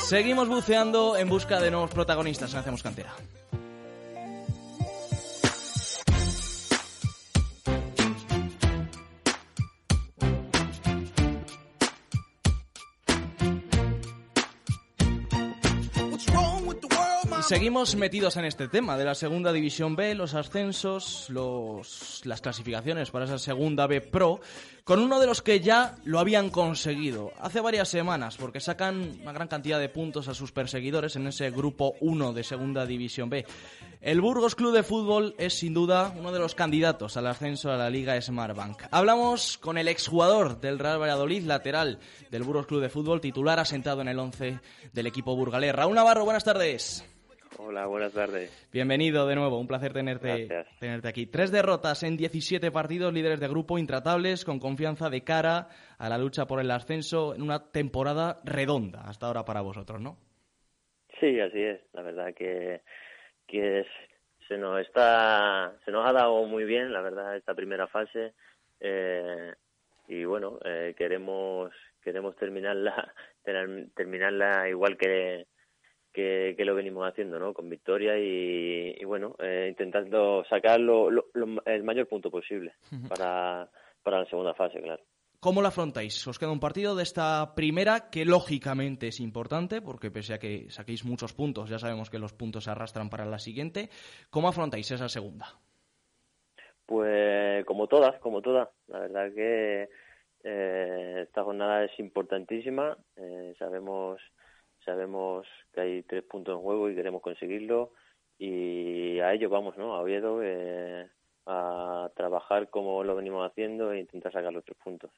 [0.04, 3.14] Seguimos buceando en busca de nuevos protagonistas en Hacemos Cantera.
[17.48, 23.12] Seguimos metidos en este tema de la segunda división B, los ascensos, los, las clasificaciones
[23.12, 24.40] para esa segunda B Pro,
[24.84, 29.32] con uno de los que ya lo habían conseguido hace varias semanas, porque sacan una
[29.32, 33.46] gran cantidad de puntos a sus perseguidores en ese grupo 1 de segunda división B.
[34.02, 37.78] El Burgos Club de Fútbol es sin duda uno de los candidatos al ascenso a
[37.78, 38.84] la Liga Smartbank.
[38.92, 42.00] Hablamos con el exjugador del Real Valladolid, lateral
[42.32, 44.60] del Burgos Club de Fútbol, titular asentado en el 11
[44.94, 45.76] del equipo burgalés.
[45.76, 47.06] Raúl Navarro, buenas tardes.
[47.58, 48.70] Hola, buenas tardes.
[48.74, 50.48] Bienvenido de nuevo, un placer tenerte,
[50.80, 51.26] tenerte aquí.
[51.26, 56.18] Tres derrotas en 17 partidos, líderes de grupo intratables, con confianza de cara a la
[56.18, 60.18] lucha por el ascenso en una temporada redonda hasta ahora para vosotros, ¿no?
[61.20, 61.80] Sí, así es.
[61.94, 62.82] La verdad que,
[63.48, 63.86] que
[64.50, 68.34] se nos está, se nos ha dado muy bien, la verdad, esta primera fase.
[68.82, 69.54] Eh,
[70.10, 71.72] y bueno, eh, queremos
[72.04, 73.14] queremos terminarla
[73.96, 75.48] terminarla igual que
[76.16, 77.54] que, lo venimos haciendo, ¿no?
[77.54, 82.74] Con victoria y, bueno, eh, intentando sacar el mayor punto posible
[83.10, 83.70] para,
[84.02, 85.04] para la segunda fase, claro.
[85.42, 86.26] ¿Cómo lo afrontáis?
[86.26, 90.72] Os queda un partido de esta primera que lógicamente es importante porque pese a que
[90.72, 93.90] saquéis muchos puntos, ya sabemos que los puntos se arrastran para la siguiente.
[94.32, 95.46] ¿Cómo afrontáis esa segunda?
[96.88, 98.70] Pues como todas, como todas.
[98.88, 99.90] La verdad que
[100.44, 102.98] eh, esta jornada es importantísima.
[103.16, 104.20] Eh, sabemos
[104.86, 107.92] sabemos que hay tres puntos en juego y queremos conseguirlo
[108.38, 109.96] y a ello vamos, ¿no?
[109.96, 111.10] A Oviedo eh,
[111.46, 115.12] a trabajar como lo venimos haciendo e intentar sacar los tres puntos.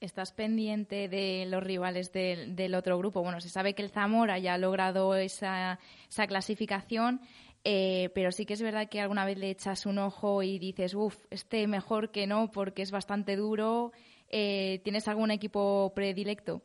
[0.00, 3.22] ¿Estás pendiente de los rivales del, otro grupo?
[3.22, 7.20] Bueno, se sabe que el Zamora ya ha logrado esa, esa clasificación,
[7.62, 10.94] eh, pero sí que es verdad que alguna vez le echas un ojo y dices,
[10.94, 13.92] uff, este mejor que no porque es bastante duro.
[14.28, 16.62] Eh, ¿Tienes algún equipo predilecto?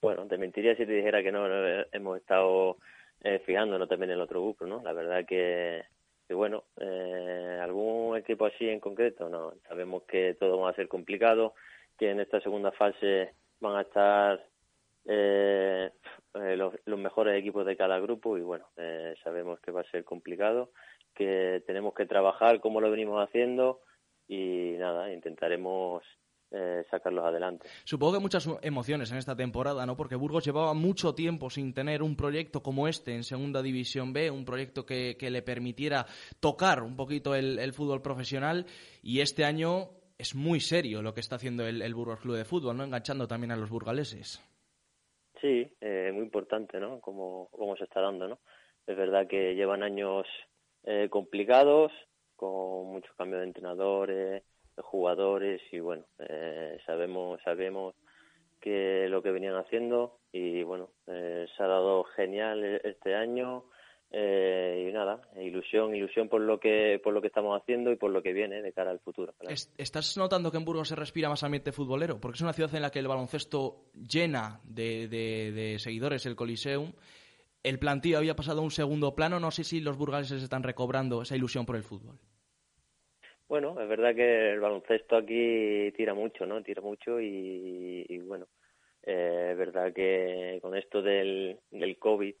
[0.00, 1.46] Bueno, te mentiría si te dijera que no,
[1.92, 2.76] hemos estado
[3.22, 4.82] eh, fijándonos también en el otro grupo, ¿no?
[4.82, 5.84] La verdad que,
[6.28, 9.54] bueno, eh, algún equipo así en concreto, no.
[9.68, 11.54] Sabemos que todo va a ser complicado,
[11.98, 14.46] que en esta segunda fase van a estar
[15.06, 15.90] eh,
[16.34, 19.90] eh los, los, mejores equipos de cada grupo y bueno, eh, sabemos que va a
[19.90, 20.72] ser complicado,
[21.14, 23.80] que tenemos que trabajar como lo venimos haciendo
[24.28, 26.02] y nada, intentaremos
[26.50, 27.68] eh, sacarlos adelante.
[27.84, 29.96] Supongo que muchas emociones en esta temporada, ¿no?
[29.96, 34.30] Porque Burgos llevaba mucho tiempo sin tener un proyecto como este en Segunda División B,
[34.30, 36.06] un proyecto que, le permitiera
[36.38, 38.64] tocar un poquito el, fútbol profesional
[39.02, 42.76] y este año es muy serio lo que está haciendo el, Burgos Club de Fútbol,
[42.76, 42.84] ¿no?
[42.84, 44.40] Enganchando también a los burgaleses.
[45.40, 47.00] Sí, eh, muy importante, ¿no?
[47.00, 48.38] Como, como se está dando, ¿no?
[48.86, 50.26] Es verdad que llevan años
[50.84, 51.90] eh, complicados,
[52.36, 54.44] con muchos cambios de entrenadores,
[54.78, 57.94] jugadores y bueno, eh, sabemos, sabemos
[58.60, 63.64] que lo que venían haciendo y bueno, eh, se ha dado genial e-, este año
[64.10, 68.10] eh, y nada, ilusión, ilusión por lo que por lo que estamos haciendo y por
[68.10, 69.34] lo que viene de cara al futuro.
[69.76, 72.20] ¿Estás notando que en Burgos se respira más ambiente futbolero?
[72.20, 76.92] Porque es una ciudad en la que el baloncesto llena de, seguidores el Coliseum
[77.62, 79.40] el plantillo había pasado a un segundo plano.
[79.40, 82.16] No sé si los burgaleses están recobrando esa ilusión por el fútbol.
[83.48, 86.62] Bueno, es verdad que el baloncesto aquí tira mucho, ¿no?
[86.62, 88.46] Tira mucho y, bueno,
[89.02, 92.34] eh, es verdad que con esto del, del COVID,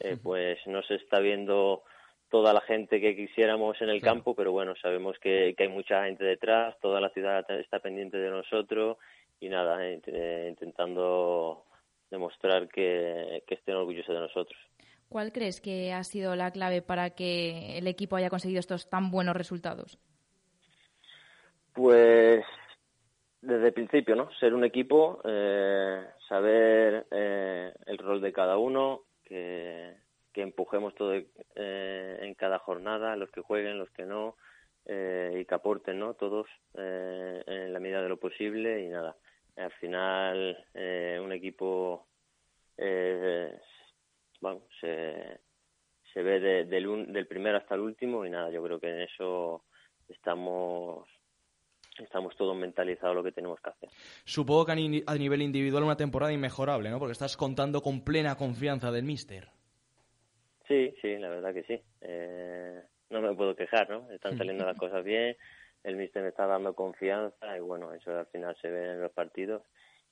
[0.00, 1.82] eh, pues no se está viendo
[2.30, 6.24] toda la gente que quisiéramos en el campo, pero bueno, sabemos que, hay mucha gente
[6.24, 8.98] detrás, toda la ciudad está pendiente de nosotros
[9.40, 11.64] y nada, eh, intentando
[12.10, 14.60] demostrar que, que estén orgullosos de nosotros.
[15.08, 19.10] ¿Cuál crees que ha sido la clave para que el equipo haya conseguido estos tan
[19.10, 19.98] buenos resultados?
[21.72, 22.44] Pues
[23.40, 24.30] desde el principio, ¿no?
[24.34, 29.94] Ser un equipo, eh, saber eh, el rol de cada uno, que,
[30.32, 34.36] que empujemos todo eh, en cada jornada, los que jueguen, los que no,
[34.86, 36.14] y que aporten, ¿no?
[36.14, 39.14] Todos en la medida de lo posible y nada.
[39.56, 42.08] Al final, un equipo,
[44.40, 45.38] bueno, se,
[46.12, 49.62] se ve del, del primero hasta el último y nada, yo creo que en eso
[50.08, 51.06] estamos
[52.04, 53.88] estamos todos mentalizados lo que tenemos que hacer.
[54.24, 56.98] Supongo que a nivel individual una temporada inmejorable, ¿no?
[56.98, 59.48] Porque estás contando con plena confianza del míster.
[60.66, 61.80] Sí, sí, la verdad que sí.
[62.00, 64.08] Eh, no me puedo quejar, ¿no?
[64.10, 65.36] Están saliendo las cosas bien,
[65.82, 69.12] el míster me está dando confianza y bueno, eso al final se ve en los
[69.12, 69.62] partidos.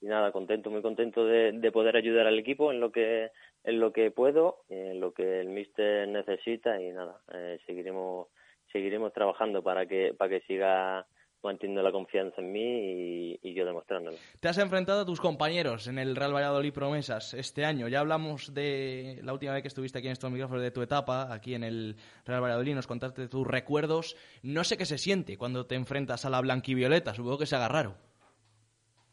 [0.00, 3.30] Y nada, contento, muy contento de, poder ayudar al equipo en lo que
[3.64, 8.28] en lo que puedo, en lo que el míster necesita y nada, eh, seguiremos
[8.72, 11.06] seguiremos trabajando para que para que siga
[11.42, 14.16] manteniendo la confianza en mí y, yo demostrándolo.
[14.40, 17.88] Te has enfrentado a tus compañeros en el Real Valladolid Promesas este año.
[17.88, 21.32] Ya hablamos de la última vez que estuviste aquí en estos micrófonos de tu etapa,
[21.32, 24.16] aquí en el Real Valladolid, nos contaste tus recuerdos.
[24.42, 27.68] No sé qué se siente cuando te enfrentas a la blanquivioleta, supongo que se haga
[27.68, 27.94] raro.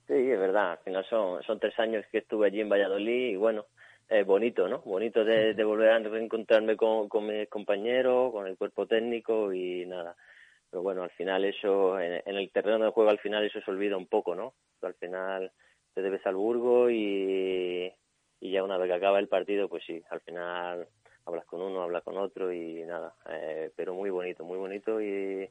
[0.07, 3.35] Sí, es verdad, al final son, son tres años que estuve allí en Valladolid y
[3.37, 3.65] bueno,
[4.07, 4.79] es bonito, ¿no?
[4.81, 10.15] Bonito de, volver a reencontrarme con, con mis compañeros, con el cuerpo técnico y nada
[10.75, 13.95] pero bueno, al final eso, en, el terreno de juego al final eso se olvida
[13.95, 14.55] un poco, ¿no?
[14.81, 15.49] al final
[15.93, 17.89] te debes al Burgo y,
[18.41, 20.85] y ya una vez que acaba el partido, pues sí, al final
[21.23, 25.49] hablas con uno, hablas con otro y nada, eh, pero muy bonito, muy bonito y,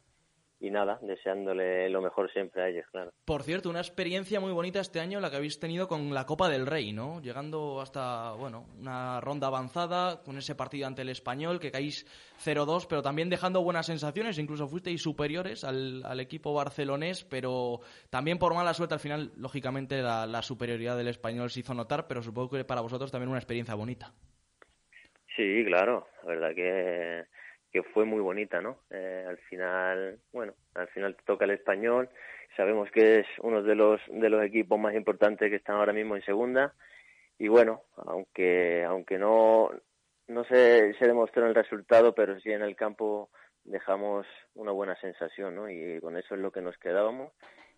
[0.64, 3.12] y nada, deseándole lo mejor siempre a ellos, claro.
[3.26, 6.48] Por cierto, una experiencia muy bonita este año la que habéis tenido con la Copa
[6.48, 7.20] del Rey, ¿no?
[7.20, 12.06] Llegando hasta, bueno, una ronda avanzada con ese partido ante el Español, que caís
[12.42, 18.38] 0-2, pero también dejando buenas sensaciones, incluso fuisteis superiores al, al, equipo barcelonés, pero también
[18.38, 22.22] por mala suerte al final, lógicamente, la, la superioridad del Español se hizo notar, pero
[22.22, 24.14] supongo que para vosotros también una experiencia bonita.
[25.36, 27.24] Sí, claro, la verdad que
[27.74, 28.78] que fue muy bonita, ¿no?
[28.88, 32.08] Eh, al final, bueno, al final toca el español.
[32.56, 36.14] Sabemos que es uno de los de los equipos más importantes que están ahora mismo
[36.14, 36.72] en segunda
[37.36, 39.72] y bueno, aunque aunque no
[40.28, 43.30] no se, se demostró el resultado, pero sí en el campo
[43.64, 45.68] dejamos una buena sensación, ¿no?
[45.68, 47.32] Y con eso es lo que nos quedábamos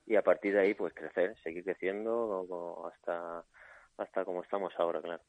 [0.05, 3.45] y a partir de ahí pues crecer, seguir creciendo hasta
[3.99, 5.23] hasta como estamos ahora, claro.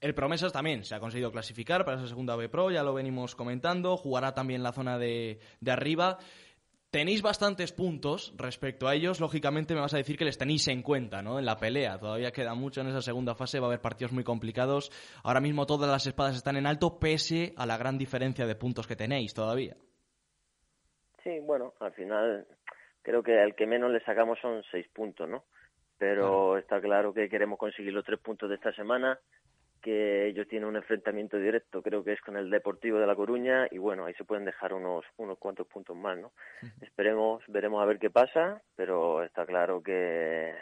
[0.00, 3.34] El Promesas también se ha conseguido clasificar para esa segunda B Pro, ya lo venimos
[3.34, 6.18] comentando, jugará también la zona de, de arriba.
[6.90, 10.82] Tenéis bastantes puntos respecto a ellos, lógicamente me vas a decir que les tenéis en
[10.82, 11.38] cuenta, ¿no?
[11.38, 14.24] En la pelea, todavía queda mucho en esa segunda fase, va a haber partidos muy
[14.24, 14.90] complicados.
[15.24, 18.86] Ahora mismo todas las espadas están en alto, pese a la gran diferencia de puntos
[18.86, 19.74] que tenéis todavía.
[21.24, 22.46] Sí, bueno, al final
[23.00, 25.44] creo que al que menos le sacamos son seis puntos, ¿no?
[26.02, 29.20] Pero está claro que queremos conseguir los tres puntos de esta semana,
[29.80, 33.68] que ellos tienen un enfrentamiento directo, creo que es con el Deportivo de La Coruña,
[33.70, 36.32] y bueno, ahí se pueden dejar unos, unos cuantos puntos más, ¿no?
[36.80, 40.52] Esperemos, veremos a ver qué pasa, pero está claro que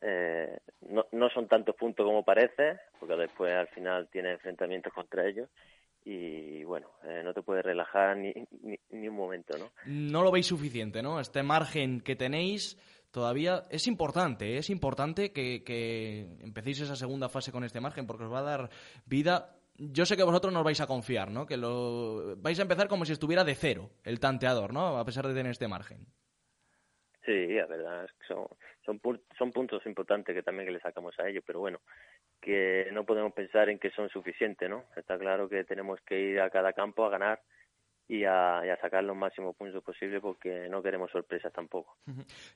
[0.00, 5.28] eh, no, no son tantos puntos como parece, porque después al final tiene enfrentamientos contra
[5.28, 5.50] ellos,
[6.06, 9.70] y bueno, eh, no te puedes relajar ni, ni, ni, un momento, ¿no?
[9.84, 11.20] No lo veis suficiente, ¿no?
[11.20, 12.78] Este margen que tenéis
[13.14, 18.32] todavía es importante, es importante que, empecéis esa segunda fase con este margen porque os
[18.32, 18.70] va a dar
[19.06, 19.54] vida.
[19.76, 21.46] Yo sé que vosotros no vais a confiar, ¿no?
[21.46, 24.98] Que lo vais a empezar como si estuviera de cero el tanteador, ¿no?
[24.98, 26.06] A pesar de tener este margen.
[27.24, 28.48] Sí, la verdad, son,
[28.84, 29.00] son,
[29.38, 31.80] son puntos importantes que también que le sacamos a ellos, pero bueno,
[32.42, 34.84] que no podemos pensar en que son suficientes, ¿no?
[34.96, 37.40] Está claro que tenemos que ir a cada campo a ganar
[38.08, 41.96] y a, sacar los máximos puntos posibles porque no queremos sorpresas tampoco.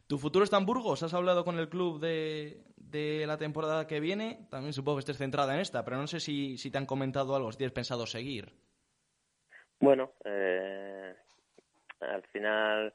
[0.07, 1.03] ¿Tu futuro está en Burgos?
[1.03, 4.47] ¿Has hablado con el club de, de la temporada que viene?
[4.51, 7.35] También supongo que estés centrada en esta, pero no sé si, si te han comentado
[7.35, 8.53] algo, si tienes pensado seguir.
[9.81, 11.15] Bueno, eh,
[12.01, 12.93] al final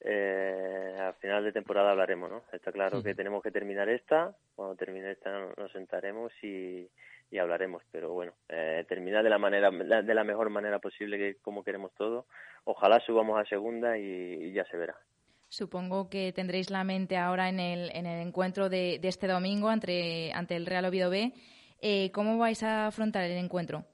[0.00, 2.42] eh, al final de temporada hablaremos, ¿no?
[2.52, 6.88] Está claro que tenemos que terminar esta, cuando termine esta nos sentaremos y,
[7.30, 7.82] y hablaremos.
[7.90, 11.92] Pero bueno, eh, terminar de la manera, de la mejor manera posible que como queremos
[11.94, 12.26] todo.
[12.64, 14.96] Ojalá subamos a segunda y, ya se verá.
[15.48, 20.32] Supongo que tendréis la mente ahora en el, en el encuentro de, este domingo ante,
[20.34, 21.32] ante el Real Oviedo B.
[21.80, 23.84] Eh, ¿Cómo vais a afrontar el encuentro?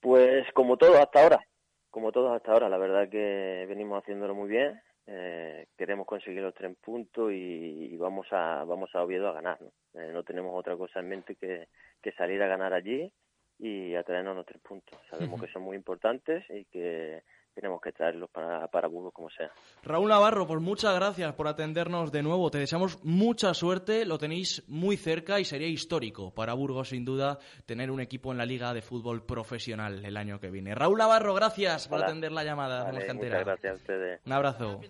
[0.00, 1.46] Pues como todos hasta ahora,
[1.90, 4.80] como todos hasta ahora, la verdad que venimos haciéndolo muy bien.
[5.06, 9.60] Eh, queremos conseguir los tres puntos y, vamos a vamos a Oviedo a ganar.
[9.60, 9.72] ¿no?
[10.00, 11.68] Eh, no tenemos otra cosa en mente que,
[12.00, 13.12] que salir a ganar allí
[13.58, 14.98] y a traernos los tres puntos.
[15.10, 17.22] Sabemos que son muy importantes y que
[17.54, 19.50] tenemos que traerlos para, para Burgos como sea.
[19.82, 22.50] Raúl Navarro, pues muchas gracias por atendernos de nuevo.
[22.50, 27.38] Te deseamos mucha suerte, lo tenéis muy cerca y sería histórico para Burgos, sin duda,
[27.66, 30.74] tener un equipo en la Liga de Fútbol Profesional el año que viene.
[30.74, 32.84] Raúl Navarro, gracias por atender la llamada.
[32.84, 34.20] Vale, muchas gracias a ustedes.
[34.24, 34.80] Un abrazo.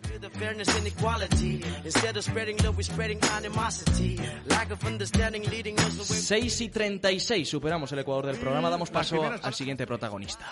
[6.05, 10.47] 6 y 36, superamos el Ecuador del programa, damos paso al siguiente protagonista.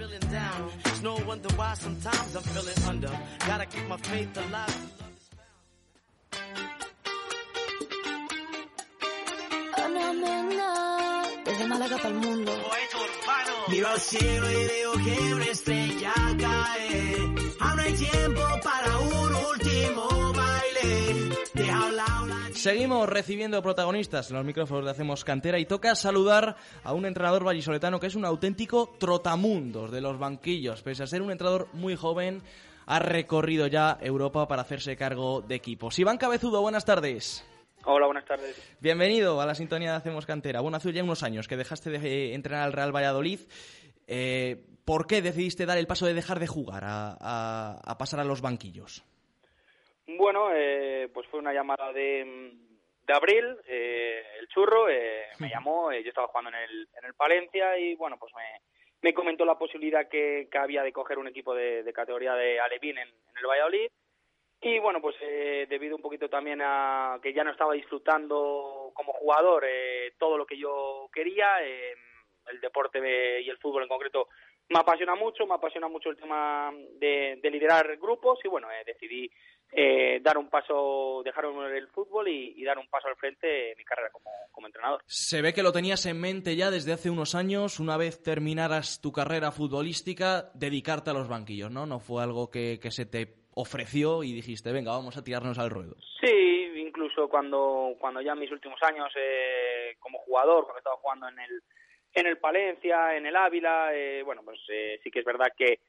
[0.00, 0.70] Feeling down.
[0.86, 3.12] It's no wonder why sometimes I'm feeling under.
[3.46, 4.80] Gotta keep my faith alive.
[11.44, 12.52] Desde Málaga para el mundo.
[13.68, 17.16] Miro al cielo y veo que una estrella cae.
[17.60, 20.88] Aún hay tiempo para un último baile.
[21.54, 26.92] Deja la Seguimos recibiendo protagonistas en los micrófonos de Hacemos Cantera y toca saludar a
[26.92, 30.82] un entrenador vallisoletano que es un auténtico trotamundos de los banquillos.
[30.82, 32.42] Pese a ser un entrenador muy joven,
[32.86, 35.98] ha recorrido ya Europa para hacerse cargo de equipos.
[35.98, 37.44] Iván Cabezudo, buenas tardes.
[37.84, 38.56] Hola, buenas tardes.
[38.80, 40.60] Bienvenido a la sintonía de Hacemos Cantera.
[40.60, 43.40] Bueno, hace ya unos años que dejaste de entrenar al Real Valladolid.
[44.06, 48.40] Eh, ¿Por qué decidiste dar el paso de dejar de jugar a pasar a los
[48.40, 49.04] banquillos?
[50.16, 52.52] Bueno, eh, pues fue una llamada de,
[53.06, 57.14] de abril, eh, el churro eh, me llamó, yo estaba jugando en el, en el
[57.14, 58.42] Palencia y bueno, pues me,
[59.02, 62.98] me comentó la posibilidad que, que, había de coger un equipo de, categoría de Alevín
[62.98, 63.88] en, el Valladolid.
[64.62, 65.16] Y bueno, pues
[65.70, 69.64] debido un poquito también a que ya no estaba disfrutando como jugador
[70.18, 74.28] todo lo que yo quería, el deporte y el fútbol en concreto
[74.68, 79.30] me apasiona mucho, me apasiona mucho el tema de, de liderar grupos y bueno, decidí
[79.72, 83.84] eh, dar un paso, dejar el fútbol y, dar un paso al frente en mi
[83.84, 84.30] carrera como,
[84.66, 85.02] entrenador.
[85.06, 89.00] Se ve que lo tenías en mente ya desde hace unos años, una vez terminaras
[89.00, 91.86] tu carrera futbolística, dedicarte a los banquillos, ¿no?
[91.86, 95.96] No fue algo que, se te ofreció y dijiste, venga, vamos a tirarnos al ruedo.
[96.20, 101.28] Sí, incluso cuando, cuando ya en mis últimos años eh, como jugador, cuando estaba jugando
[101.28, 101.62] en el,
[102.12, 104.60] en el Palencia, en el Ávila, eh, bueno, pues
[105.02, 105.80] sí que es verdad que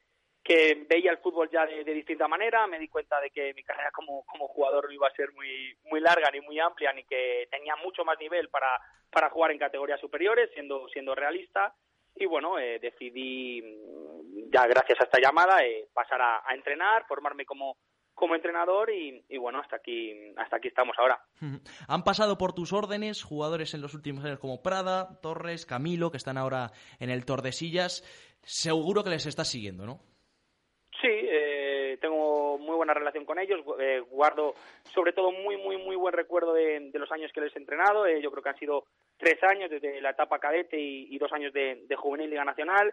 [0.42, 3.90] que veía el fútbol ya de, distinta manera, me di cuenta de que mi carrera
[3.92, 7.46] como, como jugador no iba a ser muy, muy larga ni muy amplia, ni que
[7.50, 8.68] tenía mucho más nivel para,
[9.10, 11.74] para jugar en categorías superiores, siendo, siendo realista.
[12.16, 17.46] Y bueno, eh, decidí, mm, ya gracias a esta llamada, eh, pasar a, entrenar, formarme
[17.46, 17.76] como,
[18.12, 21.20] como entrenador y, y, bueno, hasta aquí, hasta aquí estamos ahora.
[21.88, 26.16] Han pasado por tus órdenes jugadores en los últimos años como Prada, Torres, Camilo, que
[26.16, 28.02] están ahora en el Tordesillas.
[28.42, 30.00] Seguro que les estás siguiendo, ¿no?
[31.02, 35.94] Sí, eh, tengo muy buena relación con ellos, eh, guardo sobre todo muy, muy, muy
[35.94, 38.84] buen recuerdo de, los años que les he entrenado, eh, yo creo que han sido
[39.16, 42.92] tres años desde la etapa cadete y, dos años de, de juvenil Liga Nacional,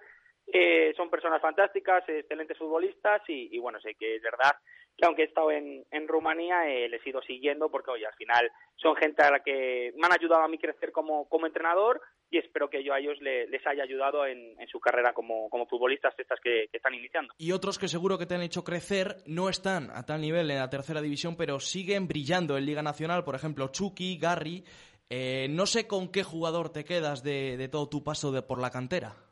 [0.51, 4.51] eh, son personas fantásticas, excelentes futbolistas y, bueno, sé que es verdad
[4.97, 8.15] que aunque he estado en, en Rumanía, eh, les he ido siguiendo porque, oye, al
[8.15, 12.37] final son gente a la que me han ayudado a mí crecer como, entrenador y
[12.37, 16.39] espero que yo a ellos les haya ayudado en, su carrera como, como futbolistas estas
[16.41, 17.33] que, están iniciando.
[17.37, 20.57] Y otros que seguro que te han hecho crecer no están a tal nivel en
[20.57, 24.63] la tercera división, pero siguen brillando en Liga Nacional, por ejemplo, Chucky, Garry.
[25.09, 28.59] Eh, no sé con qué jugador te quedas de, de todo tu paso de, por
[28.59, 29.28] la cantera.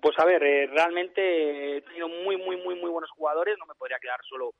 [0.00, 3.56] Pues a ver, eh, realmente he tenido muy, muy, muy, muy buenos jugadores.
[3.58, 4.52] No me podría quedar solo,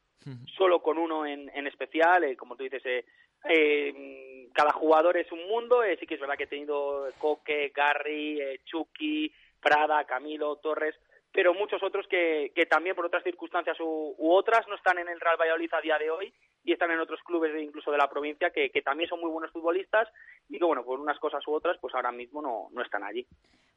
[0.57, 2.24] solo con uno en, en especial.
[2.24, 3.05] Eh, como tú dices, eh,
[3.44, 5.83] eh, cada jugador es un mundo.
[5.98, 10.94] sí que es verdad que he tenido Coque, Garry, Chucky, Prada, Camilo, Torres,
[11.38, 15.20] pero muchos otros que, que también por otras circunstancias u, otras no están en el
[15.20, 18.51] Real Valladolid a día de hoy y están en otros clubes incluso de la provincia
[18.51, 20.08] que, que también son muy buenos futbolistas
[20.48, 23.25] y que bueno, por unas cosas u otras pues ahora mismo no, no están allí.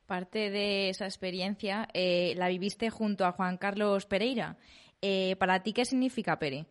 [0.08, 4.56] Parte de esa experiencia eh, la viviste junto a Juan Carlos Pereira.
[5.00, 6.66] Eh, ¿Para ti qué significa Pere?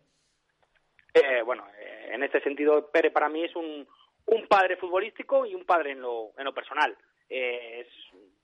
[1.14, 1.68] Eh, bueno,
[2.10, 3.86] en este sentido, Pere para mí es un,
[4.26, 6.98] un padre futbolístico y un padre en lo, en lo personal.
[7.28, 7.86] es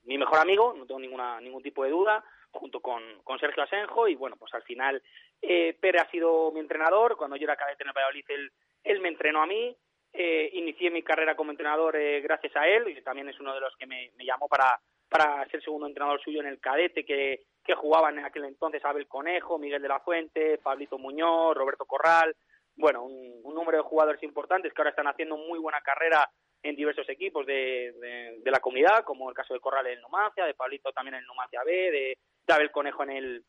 [0.05, 2.23] mi mejor amigo, no tengo ninguna, ningún tipo de duda,
[2.57, 5.01] junto con, con Sergio Asenjo, y bueno, pues al final
[5.39, 8.51] Pere ha sido mi entrenador, cuando yo era cadete en el Valladolid él
[8.87, 9.75] él me entrenó a mí,
[10.13, 13.59] eh, inicié mi carrera como entrenador eh, gracias a él y también es uno de
[13.59, 14.79] los que me, me llamó para,
[15.09, 19.07] para ser segundo entrenador suyo en el cadete que, que jugaban en aquel entonces Abel
[19.07, 22.35] Conejo, Miguel de la Fuente, Pablito Muñoz, Roberto Corral,
[22.75, 26.29] bueno, un, un número de jugadores importantes que ahora están haciendo muy buena carrera
[26.63, 30.01] en diversos equipos de, de, de la comunidad, como el caso de Corral en el
[30.01, 33.45] Numancia, de Pablito también en el Numancia B, de, de Abel Conejo en el,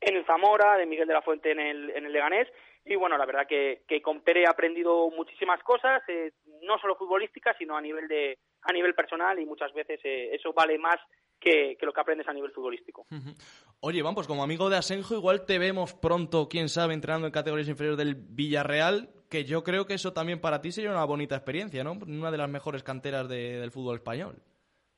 [0.00, 2.48] en el Zamora, de Miguel de la Fuente en el, en el Leganés.
[2.84, 6.32] Y bueno, la verdad que, con Pere he aprendido muchísimas cosas, eh,
[6.62, 10.52] no solo futbolísticas, sino a nivel de a nivel personal y muchas veces eh, eso
[10.52, 10.96] vale más
[11.38, 13.06] que, lo que aprendes a nivel futbolístico.
[13.80, 17.32] Oye, Iván, pues como amigo de Asenjo, igual te vemos pronto, quién sabe, entrenando en
[17.32, 21.36] categorías inferiores del Villarreal, que yo creo que eso también para ti sería una bonita
[21.36, 21.92] experiencia, ¿no?
[21.92, 24.42] Una de las mejores canteras de, del fútbol español.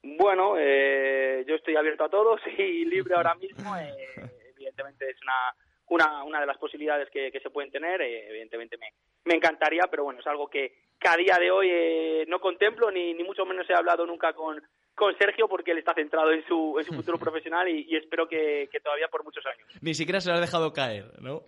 [0.02, 3.76] Bueno, eh, yo estoy abierto a todos y libre ahora mismo.
[3.76, 3.94] Eh,
[4.56, 5.54] evidentemente es una,
[5.88, 8.00] una, una de las posibilidades que, que se pueden tener.
[8.00, 8.92] Eh, evidentemente me,
[9.24, 12.90] me encantaría, pero bueno, es algo que, que a día de hoy eh, no contemplo,
[12.90, 14.62] ni, ni mucho menos he hablado nunca con,
[14.94, 18.28] con Sergio porque él está centrado en su, en su futuro profesional y, y espero
[18.28, 19.66] que, que, todavía por muchos años.
[19.80, 21.42] Ni siquiera se lo has dejado caer, ¿no?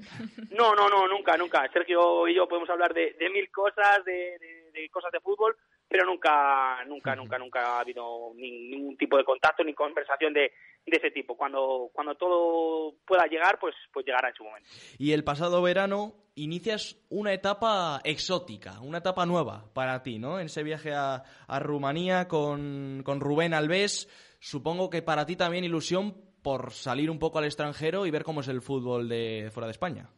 [0.51, 1.69] No, no, no, nunca, nunca.
[1.73, 5.57] Sergio y yo podemos hablar de, de mil cosas, de, de, de, cosas de fútbol,
[5.93, 10.51] pero nunca, nunca, nunca, nunca ha habido ni, ningún tipo de contacto ni conversación de,
[10.87, 11.37] de ese tipo.
[11.37, 14.69] Cuando, cuando todo pueda llegar, pues, pues llegará en su momento.
[14.99, 20.41] Y el pasado verano inicias una etapa exótica, una etapa nueva para ti, ¿no?
[20.41, 24.09] En ese viaje a, a Rumanía con, con Rubén Alves,
[24.41, 28.41] supongo que para ti también ilusión por salir un poco al extranjero y ver cómo
[28.41, 30.09] es el fútbol de fuera de España.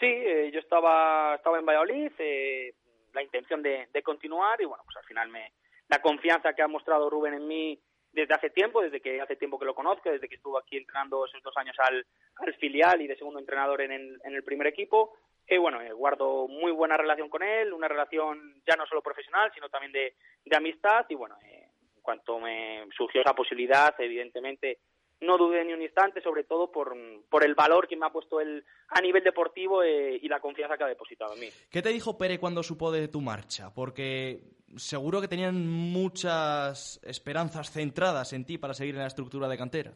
[0.00, 2.74] Sí, eh, yo estaba, estaba en Valladolid, eh,
[3.12, 5.52] la intención de, de, continuar y bueno, pues al final me,
[5.88, 7.80] la confianza que ha mostrado Rubén en mí
[8.12, 11.26] desde hace tiempo, desde que hace tiempo que lo conozco, desde que estuvo aquí entrenando
[11.26, 12.04] esos dos años al,
[12.36, 15.16] al filial y de segundo entrenador en el, en el primer equipo.
[15.46, 19.50] Eh, bueno, eh, guardo muy buena relación con él, una relación ya no solo profesional,
[19.54, 21.06] sino también de, de amistad.
[21.08, 24.78] Y bueno, eh, en cuanto me surgió esa posibilidad, evidentemente
[25.20, 26.96] no dudé ni un instante, sobre todo por,
[27.28, 30.76] por el valor que me ha puesto él a nivel deportivo eh, y la confianza
[30.76, 31.48] que ha depositado en mí.
[31.70, 33.72] ¿Qué te dijo Pere cuando supo de tu marcha?
[33.74, 34.40] Porque
[34.76, 39.92] seguro que tenían muchas esperanzas centradas en ti para seguir en la estructura de cantera.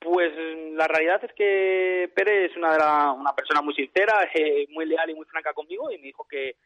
[0.00, 0.32] Pues
[0.74, 5.14] la realidad es que Pérez es una, una persona muy sincera, eh, muy leal y
[5.14, 6.56] muy franca conmigo y me dijo que,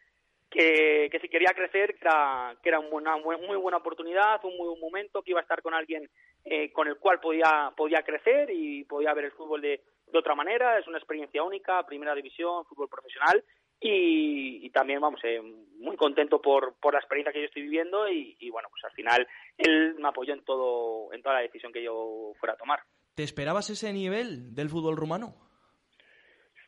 [0.51, 5.23] que, si quería crecer era, que era una muy, buena oportunidad, un muy buen momento,
[5.23, 6.11] que iba a estar con alguien
[6.45, 9.81] eh, con el cual podía, podía crecer y podía ver el fútbol de,
[10.13, 10.77] otra manera.
[10.77, 13.45] Es una experiencia única, primera división, fútbol profesional
[13.81, 15.41] y, y, también vamos eh,
[15.79, 18.93] muy contento por, por la experiencia que yo estoy viviendo y, y, bueno pues al
[18.93, 19.27] final
[19.57, 22.81] él me apoyó en todo en toda la decisión que yo fuera a tomar
[23.15, 25.50] ¿Te esperabas ese nivel del fútbol rumano?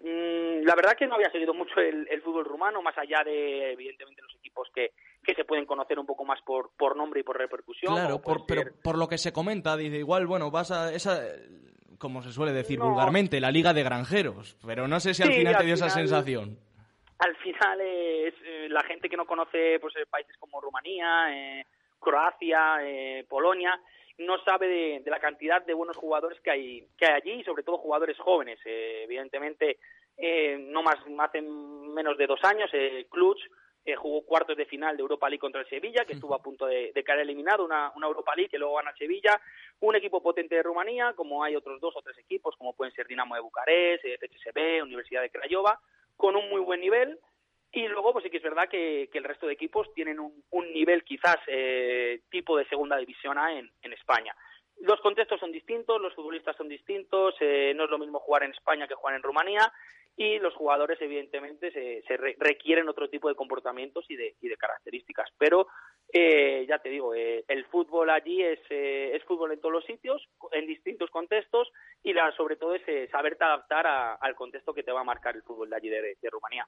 [0.03, 3.73] Mm, la verdad que no había seguido mucho el, el, fútbol rumano, más allá de,
[3.73, 4.93] evidentemente, los equipos que,
[5.25, 7.95] que se pueden conocer un poco más por, por nombre y por repercusión.
[7.95, 11.23] Claro, por, pero por lo que se comenta, dice, igual, bueno, vas a esa,
[11.99, 12.89] como se suele decir no.
[12.89, 15.89] vulgarmente, la liga de granjeros, pero no sé si al final al te dio final,
[15.89, 16.59] esa sensación.
[17.21, 21.67] Al final es eh, la gente que no conoce pues eh, países como Rumanía, eh,
[22.01, 23.81] Croacia, eh, Polonia,
[24.19, 27.45] no sabe de, de, la cantidad de buenos jugadores que hay, que hay allí y
[27.45, 28.59] sobre todo jugadores jóvenes.
[28.65, 29.79] Eh, evidentemente,
[30.17, 33.41] eh, no más hace menos de dos años, eh, Klutz
[33.85, 36.67] eh, jugó cuartos de final de Europa League contra el Sevilla, que estuvo a punto
[36.67, 39.41] de, de caer eliminado, una, una, Europa League que luego gana Sevilla,
[39.81, 43.09] un equipo potente de Rumanía, como hay otros dos o tres equipos, como pueden ser
[43.09, 45.81] Dinamo de Bucarest, FCSB, Universidad de Craiova,
[46.17, 47.19] con un muy buen nivel,
[47.73, 51.05] y luego, pues sí que es verdad que, el resto de equipos tienen un, nivel
[51.05, 54.35] quizás eh, tipo de segunda división A en, España.
[54.81, 58.51] Los contextos son distintos, los futbolistas son distintos, eh, no es lo mismo jugar en
[58.51, 59.73] España que jugar en Rumanía
[60.17, 64.49] y los jugadores evidentemente se, se re requieren otro tipo de comportamientos y de, y
[64.49, 65.31] de características.
[65.39, 65.69] Pero
[66.13, 69.85] eh, ya te digo, eh, el fútbol allí es, eh, es fútbol en todos los
[69.85, 74.75] sitios, en distintos contextos y la, sobre todo es eh, saberte adaptar a, al contexto
[74.75, 76.67] que te va a marcar el fútbol de allí de Rumanía.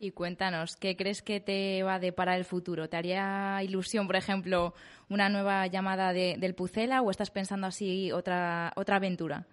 [0.00, 2.88] Y cuéntanos, ¿qué crees que te va a deparar el futuro?
[2.88, 4.72] ¿Te haría ilusión, por ejemplo,
[5.10, 9.44] una nueva llamada de, del Pucela o estás pensando así otra, otra aventura?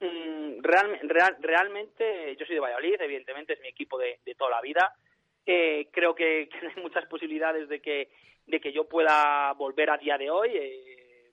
[0.00, 4.50] Mm, real, real, realmente, yo soy de Valladolid, evidentemente es mi equipo de, de toda
[4.50, 4.92] la vida.
[5.46, 8.10] Eh, creo que, que, hay muchas posibilidades de que,
[8.46, 11.30] de que yo pueda volver a día de hoy, eh,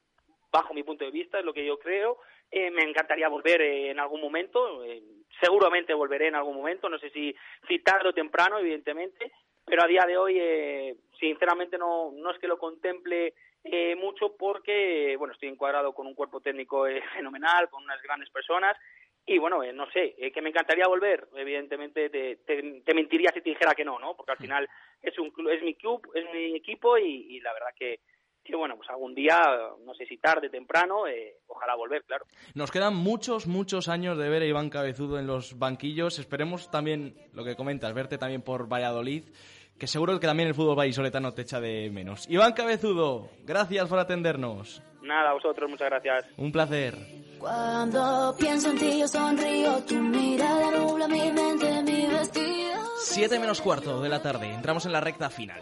[0.51, 2.19] bajo mi punto de vista, es lo que yo creo.
[2.51, 5.01] Eh, me encantaría volver eh, en algún momento, eh,
[5.41, 7.35] seguramente volveré en algún momento, no sé si,
[7.67, 9.31] si tarde o temprano, evidentemente,
[9.65, 13.33] pero a día de hoy, eh, sinceramente, no, no es que lo contemple
[13.63, 18.29] eh, mucho porque, bueno, estoy encuadrado con un cuerpo técnico eh, fenomenal, con unas grandes
[18.29, 18.77] personas
[19.27, 23.31] y bueno, eh, no sé, eh, que me encantaría volver, evidentemente te, te, te mentiría
[23.33, 24.15] si te dijera que no, ¿no?
[24.15, 24.69] Porque al final
[25.01, 28.01] es un es mi club, es mi equipo y, y la verdad que,
[28.45, 29.41] que bueno, pues algún día,
[29.83, 32.25] no sé si tarde, temprano, eh, ojalá volver, claro.
[32.53, 36.19] Nos quedan muchos, muchos años de ver a Iván Cabezudo en los banquillos.
[36.19, 39.23] Esperemos también, lo que comentas, verte también por Valladolid,
[39.79, 42.29] que seguro que también el fútbol vallisoletano te echa de menos.
[42.29, 44.81] Iván Cabezudo, gracias por atendernos.
[45.01, 46.25] Nada, a vosotros, muchas gracias.
[46.37, 46.95] Un placer.
[47.39, 52.81] Cuando pienso en ti yo sonrío, tu mirada nubla mi mente, mi vestido.
[52.99, 55.61] Siete menos cuarto de la tarde, entramos en la recta final.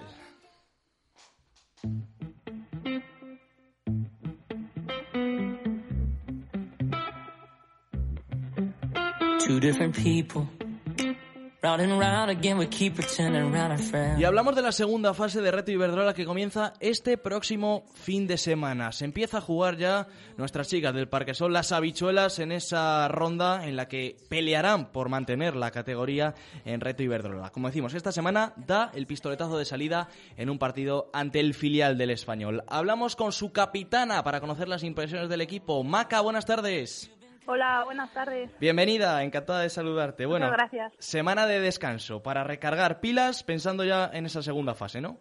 [14.19, 18.37] Y hablamos de la segunda fase de Reto Iberdrola que comienza este próximo fin de
[18.37, 18.91] semana.
[18.91, 23.65] Se empieza a jugar ya nuestras chicas del Parque Sol, las habichuelas, en esa ronda
[23.65, 26.35] en la que pelearán por mantener la categoría
[26.65, 27.51] en Reto Iberdrola.
[27.51, 31.97] Como decimos, esta semana da el pistoletazo de salida en un partido ante el filial
[31.97, 32.65] del Español.
[32.67, 35.81] Hablamos con su capitana para conocer las impresiones del equipo.
[35.85, 37.09] Maca, buenas tardes.
[37.45, 38.49] Hola, buenas tardes.
[38.59, 40.25] Bienvenida, encantada de saludarte.
[40.25, 40.93] Bueno, Muchas gracias.
[40.99, 45.17] semana de descanso para recargar pilas pensando ya en esa segunda fase, ¿no?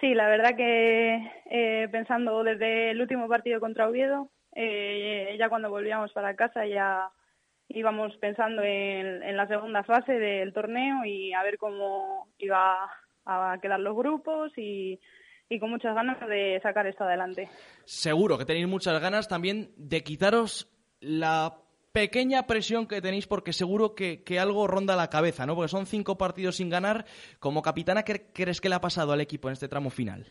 [0.00, 1.16] Sí, la verdad que
[1.50, 7.10] eh, pensando desde el último partido contra Oviedo, eh, ya cuando volvíamos para casa ya
[7.68, 12.90] íbamos pensando en, en la segunda fase del torneo y a ver cómo iba
[13.24, 14.98] a quedar los grupos y,
[15.48, 17.48] y con muchas ganas de sacar esto adelante.
[17.84, 20.68] Seguro que tenéis muchas ganas también de quitaros
[21.02, 21.58] la
[21.92, 25.54] pequeña presión que tenéis porque seguro que, que algo ronda la cabeza, ¿no?
[25.54, 27.04] Porque son cinco partidos sin ganar.
[27.38, 30.26] Como capitana, ¿qué crees que le ha pasado al equipo en este tramo final?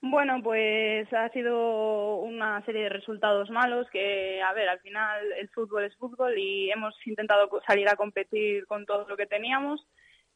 [0.00, 5.48] Bueno, pues ha sido una serie de resultados malos que, a ver, al final el
[5.48, 9.80] fútbol es fútbol y hemos intentado salir a competir con todo lo que teníamos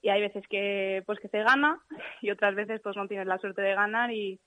[0.00, 1.80] y hay veces que pues que se gana
[2.22, 4.40] y otras veces pues no tienes la suerte de ganar y,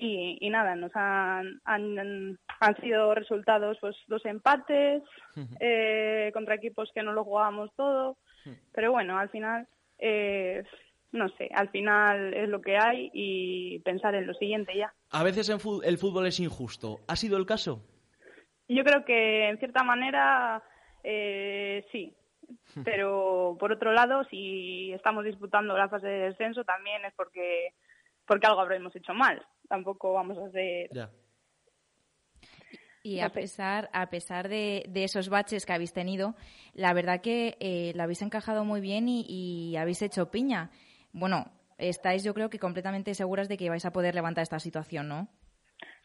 [0.00, 5.02] y, y nada, nos han, han, han sido resultados pues dos empates
[5.60, 8.16] eh, contra equipos que no lo jugábamos todo,
[8.72, 10.64] pero bueno, al final eh,
[11.12, 14.92] no sé, al final es lo que hay y pensar en lo siguiente ya.
[15.10, 17.00] A veces en el fútbol es injusto.
[17.08, 17.82] ¿Ha sido el caso?
[18.68, 20.62] Yo creo que en cierta manera
[21.02, 22.14] eh, sí,
[22.84, 27.74] pero por otro lado, si estamos disputando la fase de descenso también es porque
[28.26, 29.44] porque algo habremos hecho mal.
[29.68, 31.10] Tampoco vamos a hacer Ya.
[33.02, 36.34] Y a pesar, a pesar de, de esos baches que habéis tenido,
[36.74, 40.70] la verdad que eh, lo habéis encajado muy bien y, y habéis hecho piña.
[41.12, 41.46] Bueno,
[41.78, 45.28] estáis yo creo que completamente seguras de que vais a poder levantar esta situación, ¿no?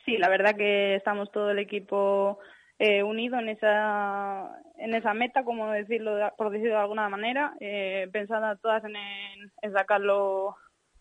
[0.05, 2.39] Sí, la verdad que estamos todo el equipo
[2.79, 7.55] eh, unido en esa en esa meta, como decirlo de- por decirlo de alguna manera,
[7.59, 10.55] eh, pensando todas en, en- en sacarlo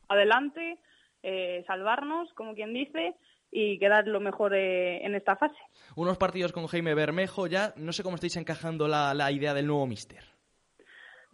[0.08, 0.78] adelante,
[1.24, 3.14] eh, salvarnos, como quien dice,
[3.50, 5.56] y quedar lo mejor eh, en esta fase.
[5.96, 9.66] Unos partidos con Jaime Bermejo, ya no sé cómo estáis encajando la, la idea del
[9.66, 10.22] nuevo mister.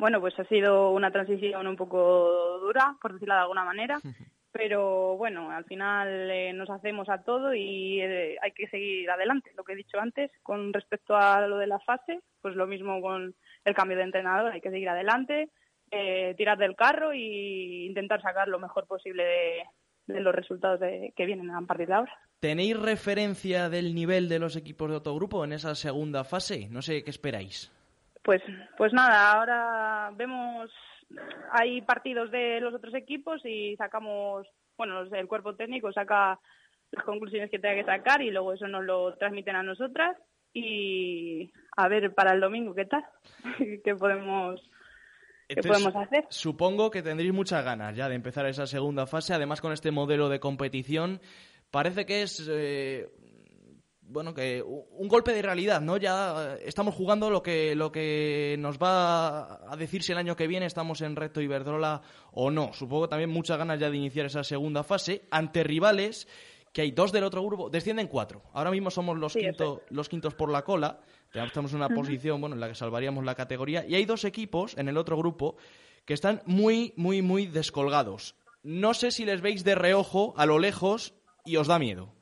[0.01, 4.01] Bueno, pues ha sido una transición un poco dura, por decirlo de alguna manera,
[4.53, 9.53] pero bueno, al final eh, nos hacemos a todo y eh, hay que seguir adelante.
[9.57, 13.03] Lo que he dicho antes, con respecto a lo de la fase, pues lo mismo
[13.03, 13.35] con
[13.65, 15.51] el cambio de entrenador, hay que seguir adelante,
[15.91, 19.65] eh, tirar del carro e intentar sacar lo mejor posible de,
[20.13, 22.13] de los resultados de- que vienen a partir de ahora.
[22.41, 26.69] ¿Tenéis referencia del nivel de los equipos de otro grupo en esa segunda fase?
[26.71, 27.71] No sé qué esperáis.
[28.23, 28.43] Pues,
[28.77, 30.71] pues nada, ahora vemos,
[31.53, 34.47] hay partidos de los otros equipos y sacamos,
[34.77, 36.39] bueno, el cuerpo técnico saca
[36.93, 40.17] las conclusiones que tenga que sacar y luego eso nos lo transmiten a nosotras
[40.53, 43.05] y a ver para el domingo qué tal,
[43.85, 44.61] qué podemos,
[45.55, 46.27] qué podemos hacer.
[46.29, 49.35] Supongo que tendréis muchas ganas ya de empezar esa segunda fase.
[49.35, 51.21] Además, con este modelo de competición,
[51.71, 52.47] parece que es.
[52.51, 53.09] eh,
[54.11, 55.97] bueno, que un golpe de realidad, ¿no?
[55.97, 60.49] Ya estamos jugando lo que, lo que nos va a decir si el año que
[60.49, 62.73] viene estamos en Reto Iberdrola o no.
[62.73, 66.27] Supongo también muchas ganas ya de iniciar esa segunda fase ante rivales
[66.73, 68.43] que hay dos del otro grupo, descienden cuatro.
[68.53, 71.01] Ahora mismo somos los, Sí, quinto- los quintos por la cola,
[71.35, 74.77] estamos en una posición bueno, en la que salvaríamos la categoría, y hay dos equipos
[74.79, 75.57] en el otro grupo
[76.05, 78.37] que están muy, muy, muy descolgados.
[78.63, 81.15] No sé si les veis de reojo, a lo lejos,
[81.45, 82.13] y os da miedo.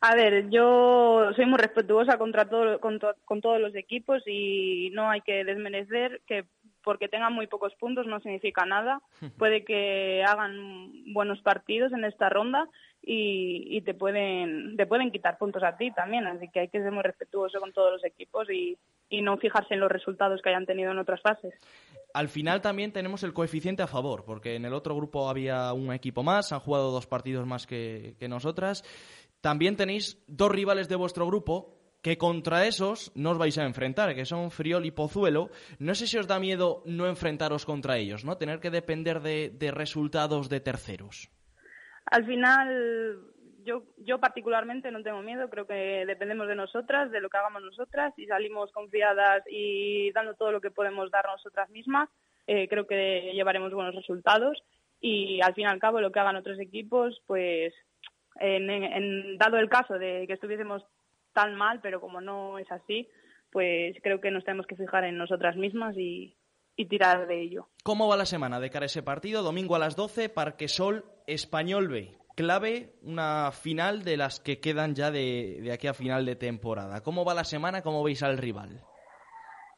[0.00, 4.90] A ver, yo soy muy respetuosa contra todo, con, to- con todos los equipos y
[4.92, 6.44] no hay que desmerecer que
[6.84, 9.02] porque tengan muy pocos puntos no significa nada.
[9.36, 12.66] Puede que hagan buenos partidos en esta ronda
[13.02, 16.80] y, y te pueden te pueden quitar puntos a ti también, así que hay que
[16.80, 18.76] ser muy respetuoso con todos los equipos y,
[19.08, 21.54] y no fijarse en los resultados que hayan tenido en otras fases.
[22.14, 25.92] Al final también tenemos el coeficiente a favor, porque en el otro grupo había un
[25.92, 28.82] equipo más, han jugado dos partidos más que, que nosotras.
[29.40, 34.14] También tenéis dos rivales de vuestro grupo que contra esos no os vais a enfrentar,
[34.14, 35.50] que son Friol y Pozuelo.
[35.78, 38.36] No sé si os da miedo no enfrentaros contra ellos, ¿no?
[38.36, 41.30] Tener que depender de, de resultados de terceros.
[42.10, 43.18] Al final,
[43.64, 47.62] yo, yo particularmente no tengo miedo, creo que dependemos de nosotras, de lo que hagamos
[47.62, 52.08] nosotras, y salimos confiadas y dando todo lo que podemos dar nosotras mismas,
[52.46, 54.58] eh, creo que llevaremos buenos resultados.
[55.00, 57.72] Y al fin y al cabo, lo que hagan otros equipos, pues
[58.40, 60.82] en, en- dado el caso de que estuviésemos
[61.34, 63.06] tan mal, pero como no es así,
[63.52, 66.34] pues creo que nos tenemos que fijar en nosotras mismas y,
[66.78, 67.68] y tirar de ello.
[67.82, 69.42] ¿Cómo va la semana de cara a ese partido?
[69.42, 72.14] Domingo a las 12, Parque Sol, Español B.
[72.36, 77.02] Clave, una final de las que quedan ya de, de aquí a final de temporada.
[77.02, 77.82] ¿Cómo va la semana?
[77.82, 78.80] ¿Cómo veis al rival?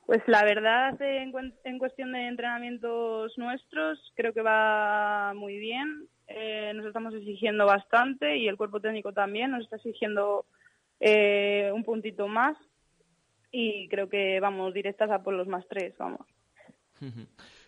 [0.04, 1.32] Pues la verdad, en,
[1.64, 6.06] en cuestión de entrenamientos nuestros, creo que va muy bien.
[6.28, 10.44] Eh, nos estamos exigiendo bastante y el cuerpo técnico también nos está exigiendo
[11.00, 12.58] eh, un puntito más.
[13.50, 16.26] Y creo que vamos directas a por los más tres, vamos.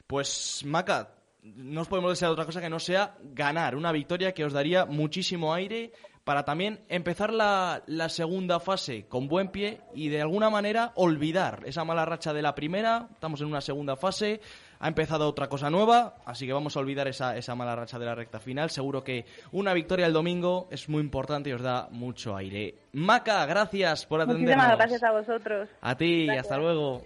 [0.06, 4.44] Pues, Maca, no os podemos desear otra cosa que no sea ganar una victoria que
[4.44, 5.92] os daría muchísimo aire
[6.24, 11.62] para también empezar la, la segunda fase con buen pie y de alguna manera olvidar
[11.66, 13.08] esa mala racha de la primera.
[13.12, 14.40] Estamos en una segunda fase,
[14.78, 18.06] ha empezado otra cosa nueva, así que vamos a olvidar esa, esa mala racha de
[18.06, 18.70] la recta final.
[18.70, 22.76] Seguro que una victoria el domingo es muy importante y os da mucho aire.
[22.92, 24.56] Maca, gracias por atendernos.
[24.56, 25.68] Muchísimas gracias a vosotros.
[25.80, 27.02] A ti, hasta luego.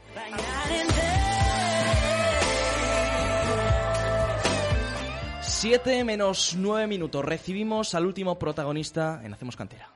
[5.69, 7.25] Siete menos nueve minutos.
[7.25, 9.91] Recibimos al último protagonista en Hacemos Cantera.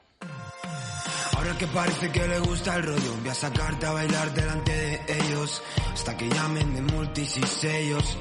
[1.37, 5.01] Ahora que parece que le gusta el rollo, voy a sacarte a bailar delante de
[5.21, 5.63] ellos.
[5.93, 8.19] Hasta que llamen de multis y sellos.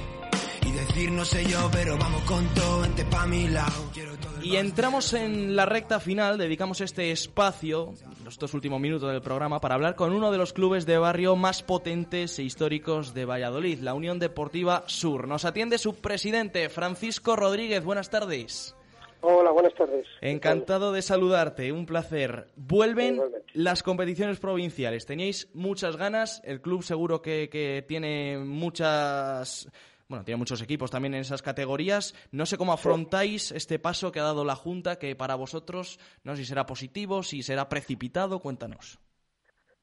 [0.62, 3.90] Y decir no sé yo, pero vamos con todo, vente pa' mi lado.
[3.96, 9.12] Quiero todo Y entramos en la recta final, dedicamos este espacio, los dos últimos minutos
[9.12, 13.14] del programa, para hablar con uno de los clubes de barrio más potentes e históricos
[13.14, 15.28] de Valladolid, la Unión Deportiva Sur.
[15.28, 17.84] Nos atiende su presidente, Francisco Rodríguez.
[17.84, 18.76] Buenas tardes.
[19.22, 20.08] Hola, buenas tardes.
[20.22, 22.48] Encantado de saludarte, un placer.
[22.56, 23.52] Vuelven Igualmente.
[23.54, 25.06] las competiciones provinciales.
[25.06, 29.70] Teníais muchas ganas, el club seguro que, que tiene muchas...
[30.10, 32.16] Bueno, tiene muchos equipos también en esas categorías.
[32.32, 36.36] No sé cómo afrontáis este paso que ha dado la Junta, que para vosotros no
[36.36, 38.40] sé si será positivo, si será precipitado.
[38.40, 38.98] Cuéntanos.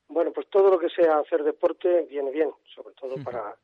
[0.08, 3.54] Bueno, pues todo lo que sea hacer deporte viene bien, sobre todo para,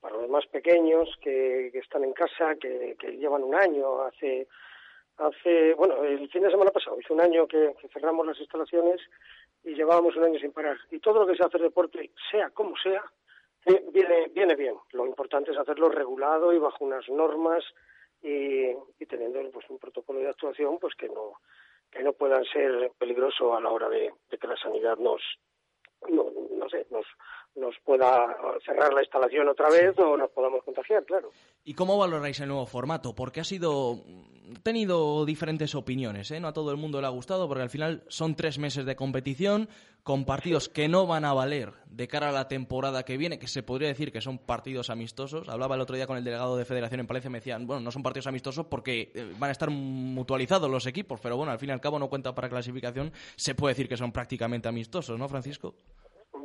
[0.00, 4.02] para los más pequeños que, que están en casa, que, que llevan un año.
[4.02, 4.48] Hace,
[5.18, 9.00] hace, bueno, el fin de semana pasado hizo un año que, que cerramos las instalaciones
[9.62, 10.78] y llevábamos un año sin parar.
[10.90, 13.04] Y todo lo que sea hacer deporte, sea como sea,
[13.92, 14.76] viene, viene bien.
[14.92, 17.64] Lo importante es hacerlo regulado y bajo unas normas
[18.22, 21.34] y, y teniendo pues un protocolo de actuación pues que no
[21.90, 25.22] que no puedan ser peligroso a la hora de, de que la sanidad nos
[26.08, 27.06] no, no sé nos
[27.58, 31.30] nos pueda cerrar la instalación otra vez o nos podamos contagiar claro
[31.64, 33.14] ¿Y cómo valoráis el nuevo formato?
[33.14, 34.02] Porque ha sido
[34.56, 36.40] ha tenido diferentes opiniones, ¿eh?
[36.40, 38.96] No a todo el mundo le ha gustado, porque al final son tres meses de
[38.96, 39.68] competición
[40.02, 43.46] con partidos que no van a valer de cara a la temporada que viene, que
[43.46, 45.48] se podría decir que son partidos amistosos.
[45.48, 47.90] Hablaba el otro día con el delegado de Federación en Palencia, me decían, bueno, no
[47.90, 51.68] son partidos amistosos porque eh, van a estar mutualizados los equipos, pero bueno, al fin
[51.68, 55.28] y al cabo no cuenta para clasificación, se puede decir que son prácticamente amistosos, ¿no,
[55.28, 55.74] Francisco?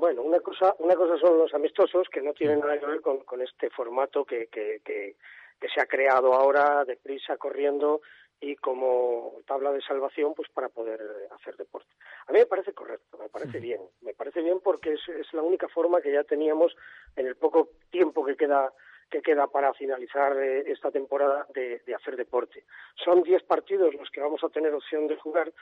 [0.04, 3.20] Bueno, una cosa, una cosa son los amistosos que no tienen nada que ver con,
[3.20, 5.16] con este formato que, que, que,
[5.58, 8.02] que se ha creado ahora deprisa, corriendo
[8.42, 11.00] y como tabla de salvación pues para poder
[11.32, 11.88] hacer deporte.
[12.28, 15.42] A mí me parece correcto, me parece bien, me parece bien porque es, es la
[15.42, 16.76] única forma que ya teníamos
[17.16, 18.74] en el poco tiempo que queda
[19.10, 22.66] que queda para finalizar eh, esta temporada de, de hacer deporte.
[22.96, 25.54] Son 10 partidos los que vamos a tener opción de jugar,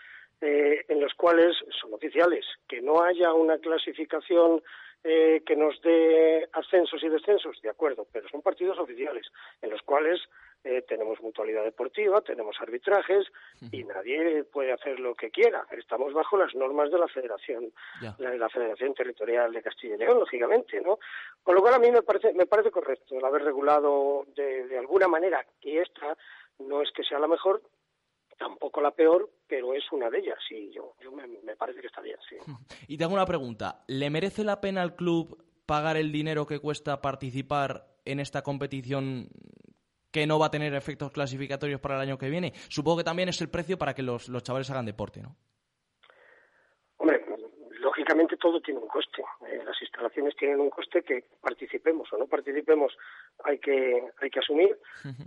[0.42, 2.46] eh, en los cuales son oficiales.
[2.68, 4.62] Que no haya una clasificación
[5.04, 9.26] eh, que nos dé ascensos y descensos, de acuerdo, pero son partidos oficiales,
[9.62, 10.22] en los cuales
[10.64, 13.26] eh, tenemos mutualidad deportiva, tenemos arbitrajes
[13.72, 15.66] y nadie puede hacer lo que quiera.
[15.72, 17.74] Estamos bajo las normas de la Federación,
[18.20, 21.00] la de la Federación Territorial de Castilla y León, lógicamente, ¿no?
[21.42, 24.78] Con lo cual a mí me parece, me parece correcto el haber regulado de, de
[24.78, 26.16] alguna manera que esta
[26.60, 27.64] no es que sea la mejor,
[28.38, 31.88] tampoco la peor, pero es una de ellas y yo, yo me, me parece que
[31.88, 32.38] está bien, sí.
[32.88, 33.84] Y te hago una pregunta.
[33.88, 39.28] ¿Le merece la pena al club pagar el dinero que cuesta participar en esta competición
[40.12, 42.54] que no va a tener efectos clasificatorios para el año que viene.
[42.70, 45.36] Supongo que también es el precio para que los, los chavales hagan deporte, ¿no?
[48.42, 49.22] Todo tiene un coste.
[49.48, 52.98] Eh, las instalaciones tienen un coste que participemos o no participemos
[53.44, 54.76] hay que hay que asumir.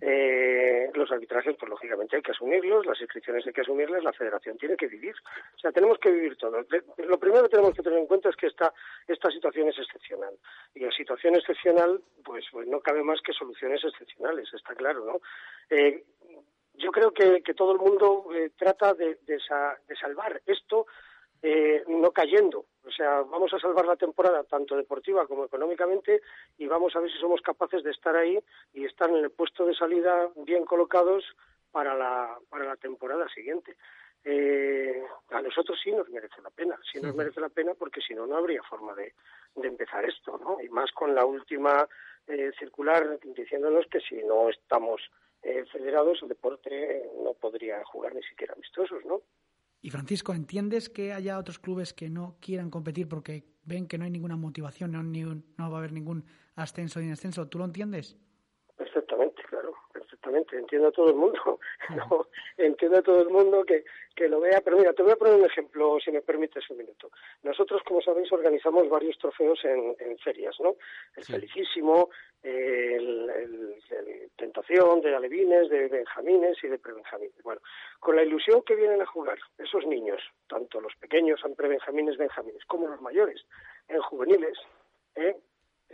[0.01, 4.59] Eh, los arbitrajes, pues lógicamente hay que asumirlos, las inscripciones hay que asumirlas, la federación
[4.59, 5.15] tiene que vivir.
[5.55, 6.65] O sea, tenemos que vivir todo.
[6.99, 8.73] Lo primero que tenemos que tener en cuenta es que esta,
[9.07, 10.35] esta situación es excepcional.
[10.75, 15.21] Y en situación excepcional, pues, pues no cabe más que soluciones excepcionales, está claro, ¿no?
[15.71, 16.03] Eh,
[16.75, 20.87] yo creo que, que todo el mundo eh, trata de, de sa- de salvar esto
[21.43, 22.67] eh, no cayendo.
[22.87, 26.21] O sea, vamos a salvar la temporada tanto deportiva como económicamente
[26.59, 28.39] y vamos a ver si somos capaces de estar ahí
[28.73, 31.25] y estar en el puesto de salida bien colocados
[31.71, 33.77] para la, para la temporada siguiente.
[34.27, 38.15] Eh, a nosotros sí nos merece la pena, sí nos merece la pena porque si
[38.15, 39.13] no, no habría forma de,
[39.55, 40.63] de empezar esto, ¿no?
[40.63, 41.87] Y más con la última
[42.27, 45.03] eh, circular diciéndonos que si no estamos
[45.43, 49.21] eh, federados, el deporte no podría jugar ni siquiera amistosos, ¿no?
[49.85, 54.05] Y Francisco, ¿entiendes que haya otros clubes que no quieran competir porque ven que no
[54.05, 56.25] hay ninguna motivación, no, no va a haber ningún
[56.57, 57.49] ascenso ni descenso?
[57.49, 58.17] ¿Tú lo entiendes?
[60.25, 60.57] Perfectamente.
[60.59, 61.61] Entiendo a todo el mundo,
[61.97, 63.85] no, entiendo a todo el mundo que,
[64.17, 64.61] que lo vea.
[64.65, 67.11] Pero mira, te voy a poner un ejemplo, si me permites un minuto.
[67.43, 70.77] Nosotros, como sabéis, organizamos varios trofeos en, en ferias, ¿no?
[71.17, 72.11] El Felicísimo,
[72.43, 77.43] el, el- el Tentación, de Alevines, de Benjamines y de Prebenjamines.
[77.43, 77.61] Bueno,
[78.01, 82.65] con la ilusión que vienen a jugar esos niños, tanto los pequeños en Prebenjamines, Benjamines,
[82.67, 83.45] como los mayores
[83.89, 84.59] en juveniles,
[85.17, 85.37] ¿eh?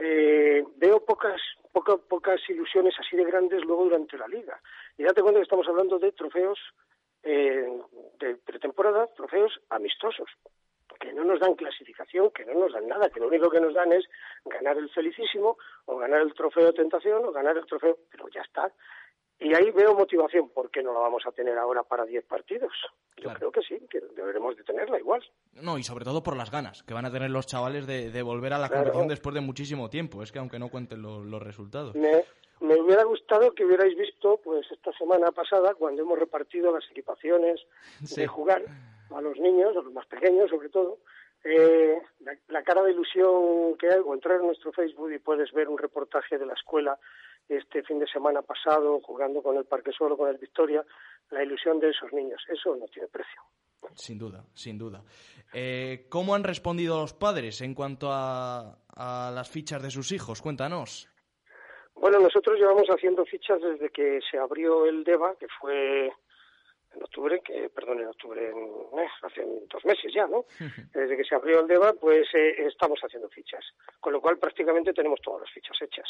[0.00, 1.40] Eh, veo pocas,
[1.72, 4.60] poca- pocas ilusiones así de grandes luego durante la liga.
[4.98, 6.58] Y date cuenta que estamos hablando de trofeos
[7.22, 7.68] eh,
[8.18, 10.28] de pretemporada, trofeos amistosos,
[10.98, 13.74] que no nos dan clasificación, que no nos dan nada, que lo único que nos
[13.74, 14.04] dan es
[14.44, 18.40] ganar el felicísimo o ganar el trofeo de tentación o ganar el trofeo, pero ya
[18.42, 18.72] está.
[19.42, 22.72] Y ahí veo motivación, ¿por qué no la vamos a tener ahora para 10 partidos?
[23.16, 25.22] Yo creo que sí, que deberemos de tenerla igual.
[25.54, 28.22] No, y sobre todo por las ganas que van a tener los chavales de, de
[28.22, 28.82] volver a la Claro.
[28.84, 30.22] competición después de muchísimo tiempo.
[30.22, 31.94] Es que aunque no cuenten lo- los resultados.
[31.96, 32.22] Me,
[32.60, 37.60] me hubiera gustado que hubierais visto, pues esta semana pasada, cuando hemos repartido las equipaciones
[38.04, 38.20] Sí.
[38.20, 38.62] de jugar
[39.10, 40.98] a los niños, a los más pequeños sobre todo,
[41.44, 45.50] eh, la, la cara de ilusión que hay, o entrar en nuestro Facebook y puedes
[45.52, 46.98] ver un reportaje de la escuela
[47.48, 50.84] este fin de semana pasado, jugando con el Parque Suelo, con el Victoria,
[51.30, 53.40] la ilusión de esos niños, eso no tiene precio.
[53.94, 55.02] Sin duda, sin duda.
[55.52, 60.42] Eh, ¿Cómo han respondido los padres en cuanto a, a las fichas de sus hijos?
[60.42, 61.08] Cuéntanos.
[61.94, 66.10] Bueno, nosotros llevamos haciendo fichas desde que se abrió el DEVA, que fue
[66.94, 70.44] en octubre, que, perdón, en octubre, en- eh, hace dos meses ya, ¿no?
[70.92, 73.64] Desde que se abrió el DEVA, pues eh, estamos haciendo fichas.
[74.00, 76.08] Con lo cual prácticamente tenemos todas las fichas hechas.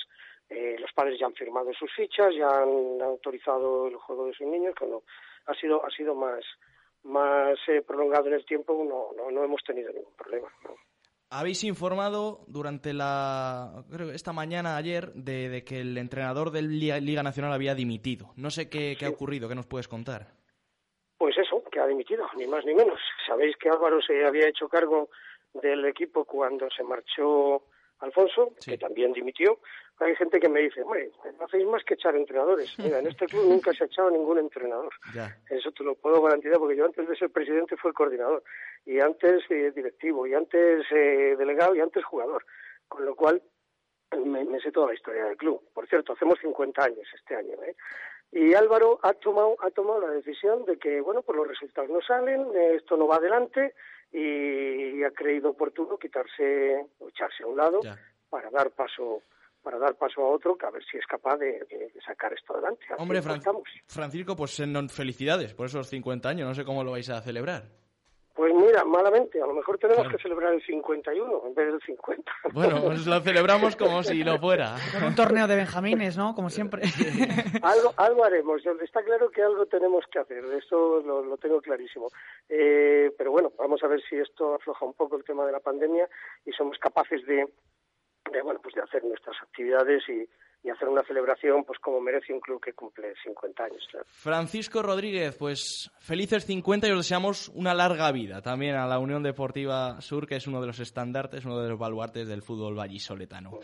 [0.48, 4.46] Eh, los padres ya han firmado sus fichas, ya han autorizado el juego de sus
[4.46, 5.02] niños, cuando
[5.46, 6.44] ha sido, ha sido más,
[7.04, 10.48] más eh, prolongado en el tiempo, no, no, no hemos tenido ningún problema.
[10.64, 10.74] ¿no?
[11.32, 13.84] Habéis informado durante la.
[13.90, 17.76] Creo que esta mañana, ayer, de, de que el entrenador del Liga, Liga Nacional había
[17.76, 18.32] dimitido.
[18.36, 20.39] No sé qué, qué ha ocurrido, ¿qué nos puedes contar?
[21.80, 23.00] Ha dimitido, ni más ni menos.
[23.26, 25.08] Sabéis que Álvaro se había hecho cargo
[25.54, 27.64] del equipo cuando se marchó
[28.00, 29.58] Alfonso, que también dimitió.
[29.98, 32.74] Hay gente que me dice, hombre, no hacéis más que echar entrenadores.
[32.78, 34.92] Mira, en este club nunca se ha echado ningún entrenador.
[35.14, 35.36] Ya.
[35.50, 38.42] Eso te lo puedo garantizar porque yo antes de ser presidente fui coordinador
[38.86, 42.46] y antes eh, directivo y antes eh, delegado y antes jugador.
[42.88, 43.42] Con lo cual
[44.24, 45.62] me, me sé toda la historia del club.
[45.74, 47.62] Por cierto, hacemos 50 años este año.
[47.62, 47.76] ¿eh?
[48.32, 52.00] Y Álvaro ha tomado, ha tomado la decisión de que, bueno, pues los resultados no
[52.00, 53.74] salen, esto no va adelante
[54.12, 57.80] y, ha creído oportuno quitarse o echarse a un lado
[58.28, 59.22] para dar paso
[59.62, 62.86] para dar paso a otro que a ver si es capaz de, sacar esto adelante.
[62.96, 63.62] Hombre, Fran- estamos.
[63.86, 64.56] Francisco, pues
[64.88, 66.48] felicidades por esos 50 años.
[66.48, 67.64] No sé cómo lo vais a celebrar.
[68.34, 72.32] Pues mira, malamente, a lo mejor tenemos que celebrar el 51 en vez del 50.
[72.52, 74.76] Bueno, pues lo celebramos como si lo fuera.
[74.92, 76.34] Con un torneo de Benjamines, ¿no?
[76.34, 76.82] Como siempre.
[77.62, 78.62] algo, algo haremos.
[78.62, 80.44] Yo- Está claro que algo tenemos que hacer.
[80.56, 82.08] Eso lo, lo tengo clarísimo.
[82.48, 85.60] Eh, pero bueno, vamos a ver si esto afloja un poco el tema de la
[85.60, 86.08] pandemia
[86.46, 87.46] y somos capaces de,
[88.32, 90.26] de bueno, pues de hacer nuestras actividades y,
[90.62, 93.86] y hacer una celebración, pues como merece un club que cumple 50 años.
[93.90, 94.06] claro.
[94.08, 99.22] Francisco Rodríguez, pues felices 50 y os deseamos una larga vida también a la Unión
[99.22, 103.60] Deportiva Sur, que es uno de los estandartes, uno de los baluartes del fútbol vallisoletano.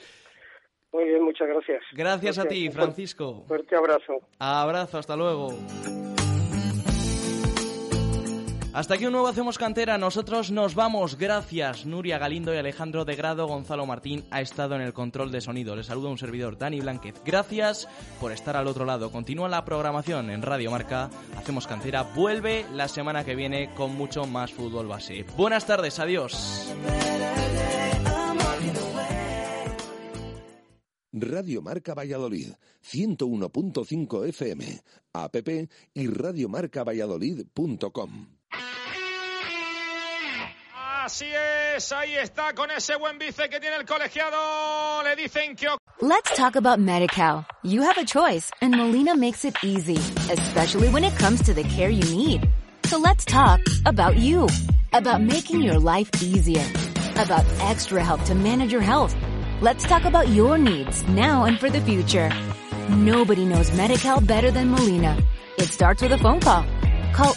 [0.92, 1.82] Muy bien, muchas gracias.
[1.92, 3.44] Gracias a ti, Francisco.
[3.46, 4.20] Fuerte abrazo.
[4.38, 5.48] Abrazo, hasta luego.
[8.76, 9.96] Hasta aquí un nuevo Hacemos Cantera.
[9.96, 11.16] Nosotros nos vamos.
[11.16, 13.46] Gracias, Nuria Galindo y Alejandro de Grado.
[13.46, 15.74] Gonzalo Martín ha estado en el control de sonido.
[15.74, 17.14] Les saluda un servidor, Dani Blanquez.
[17.24, 17.88] Gracias
[18.20, 19.10] por estar al otro lado.
[19.10, 21.08] Continúa la programación en Radio Marca.
[21.38, 22.02] Hacemos Cantera.
[22.02, 25.24] Vuelve la semana que viene con mucho más fútbol base.
[25.38, 25.98] Buenas tardes.
[25.98, 26.70] Adiós.
[31.14, 32.52] Radio Marca Valladolid,
[32.92, 34.82] 101.5 FM,
[35.14, 35.34] app
[35.94, 38.35] y radiomarcavalladolid.com.
[41.06, 41.26] Así
[41.76, 45.04] es, ahí está con ese buen bice que tiene el colegiado.
[45.04, 45.68] Le dicen que
[46.00, 47.46] Let's talk about MediCal.
[47.62, 49.98] You have a choice and Molina makes it easy,
[50.32, 52.50] especially when it comes to the care you need.
[52.86, 54.48] So let's talk about you,
[54.92, 56.66] about making your life easier,
[57.14, 59.14] about extra help to manage your health.
[59.60, 62.32] Let's talk about your needs now and for the future.
[62.88, 65.16] Nobody knows MediCal better than Molina.
[65.56, 66.64] It starts with a phone call.
[67.14, 67.36] Call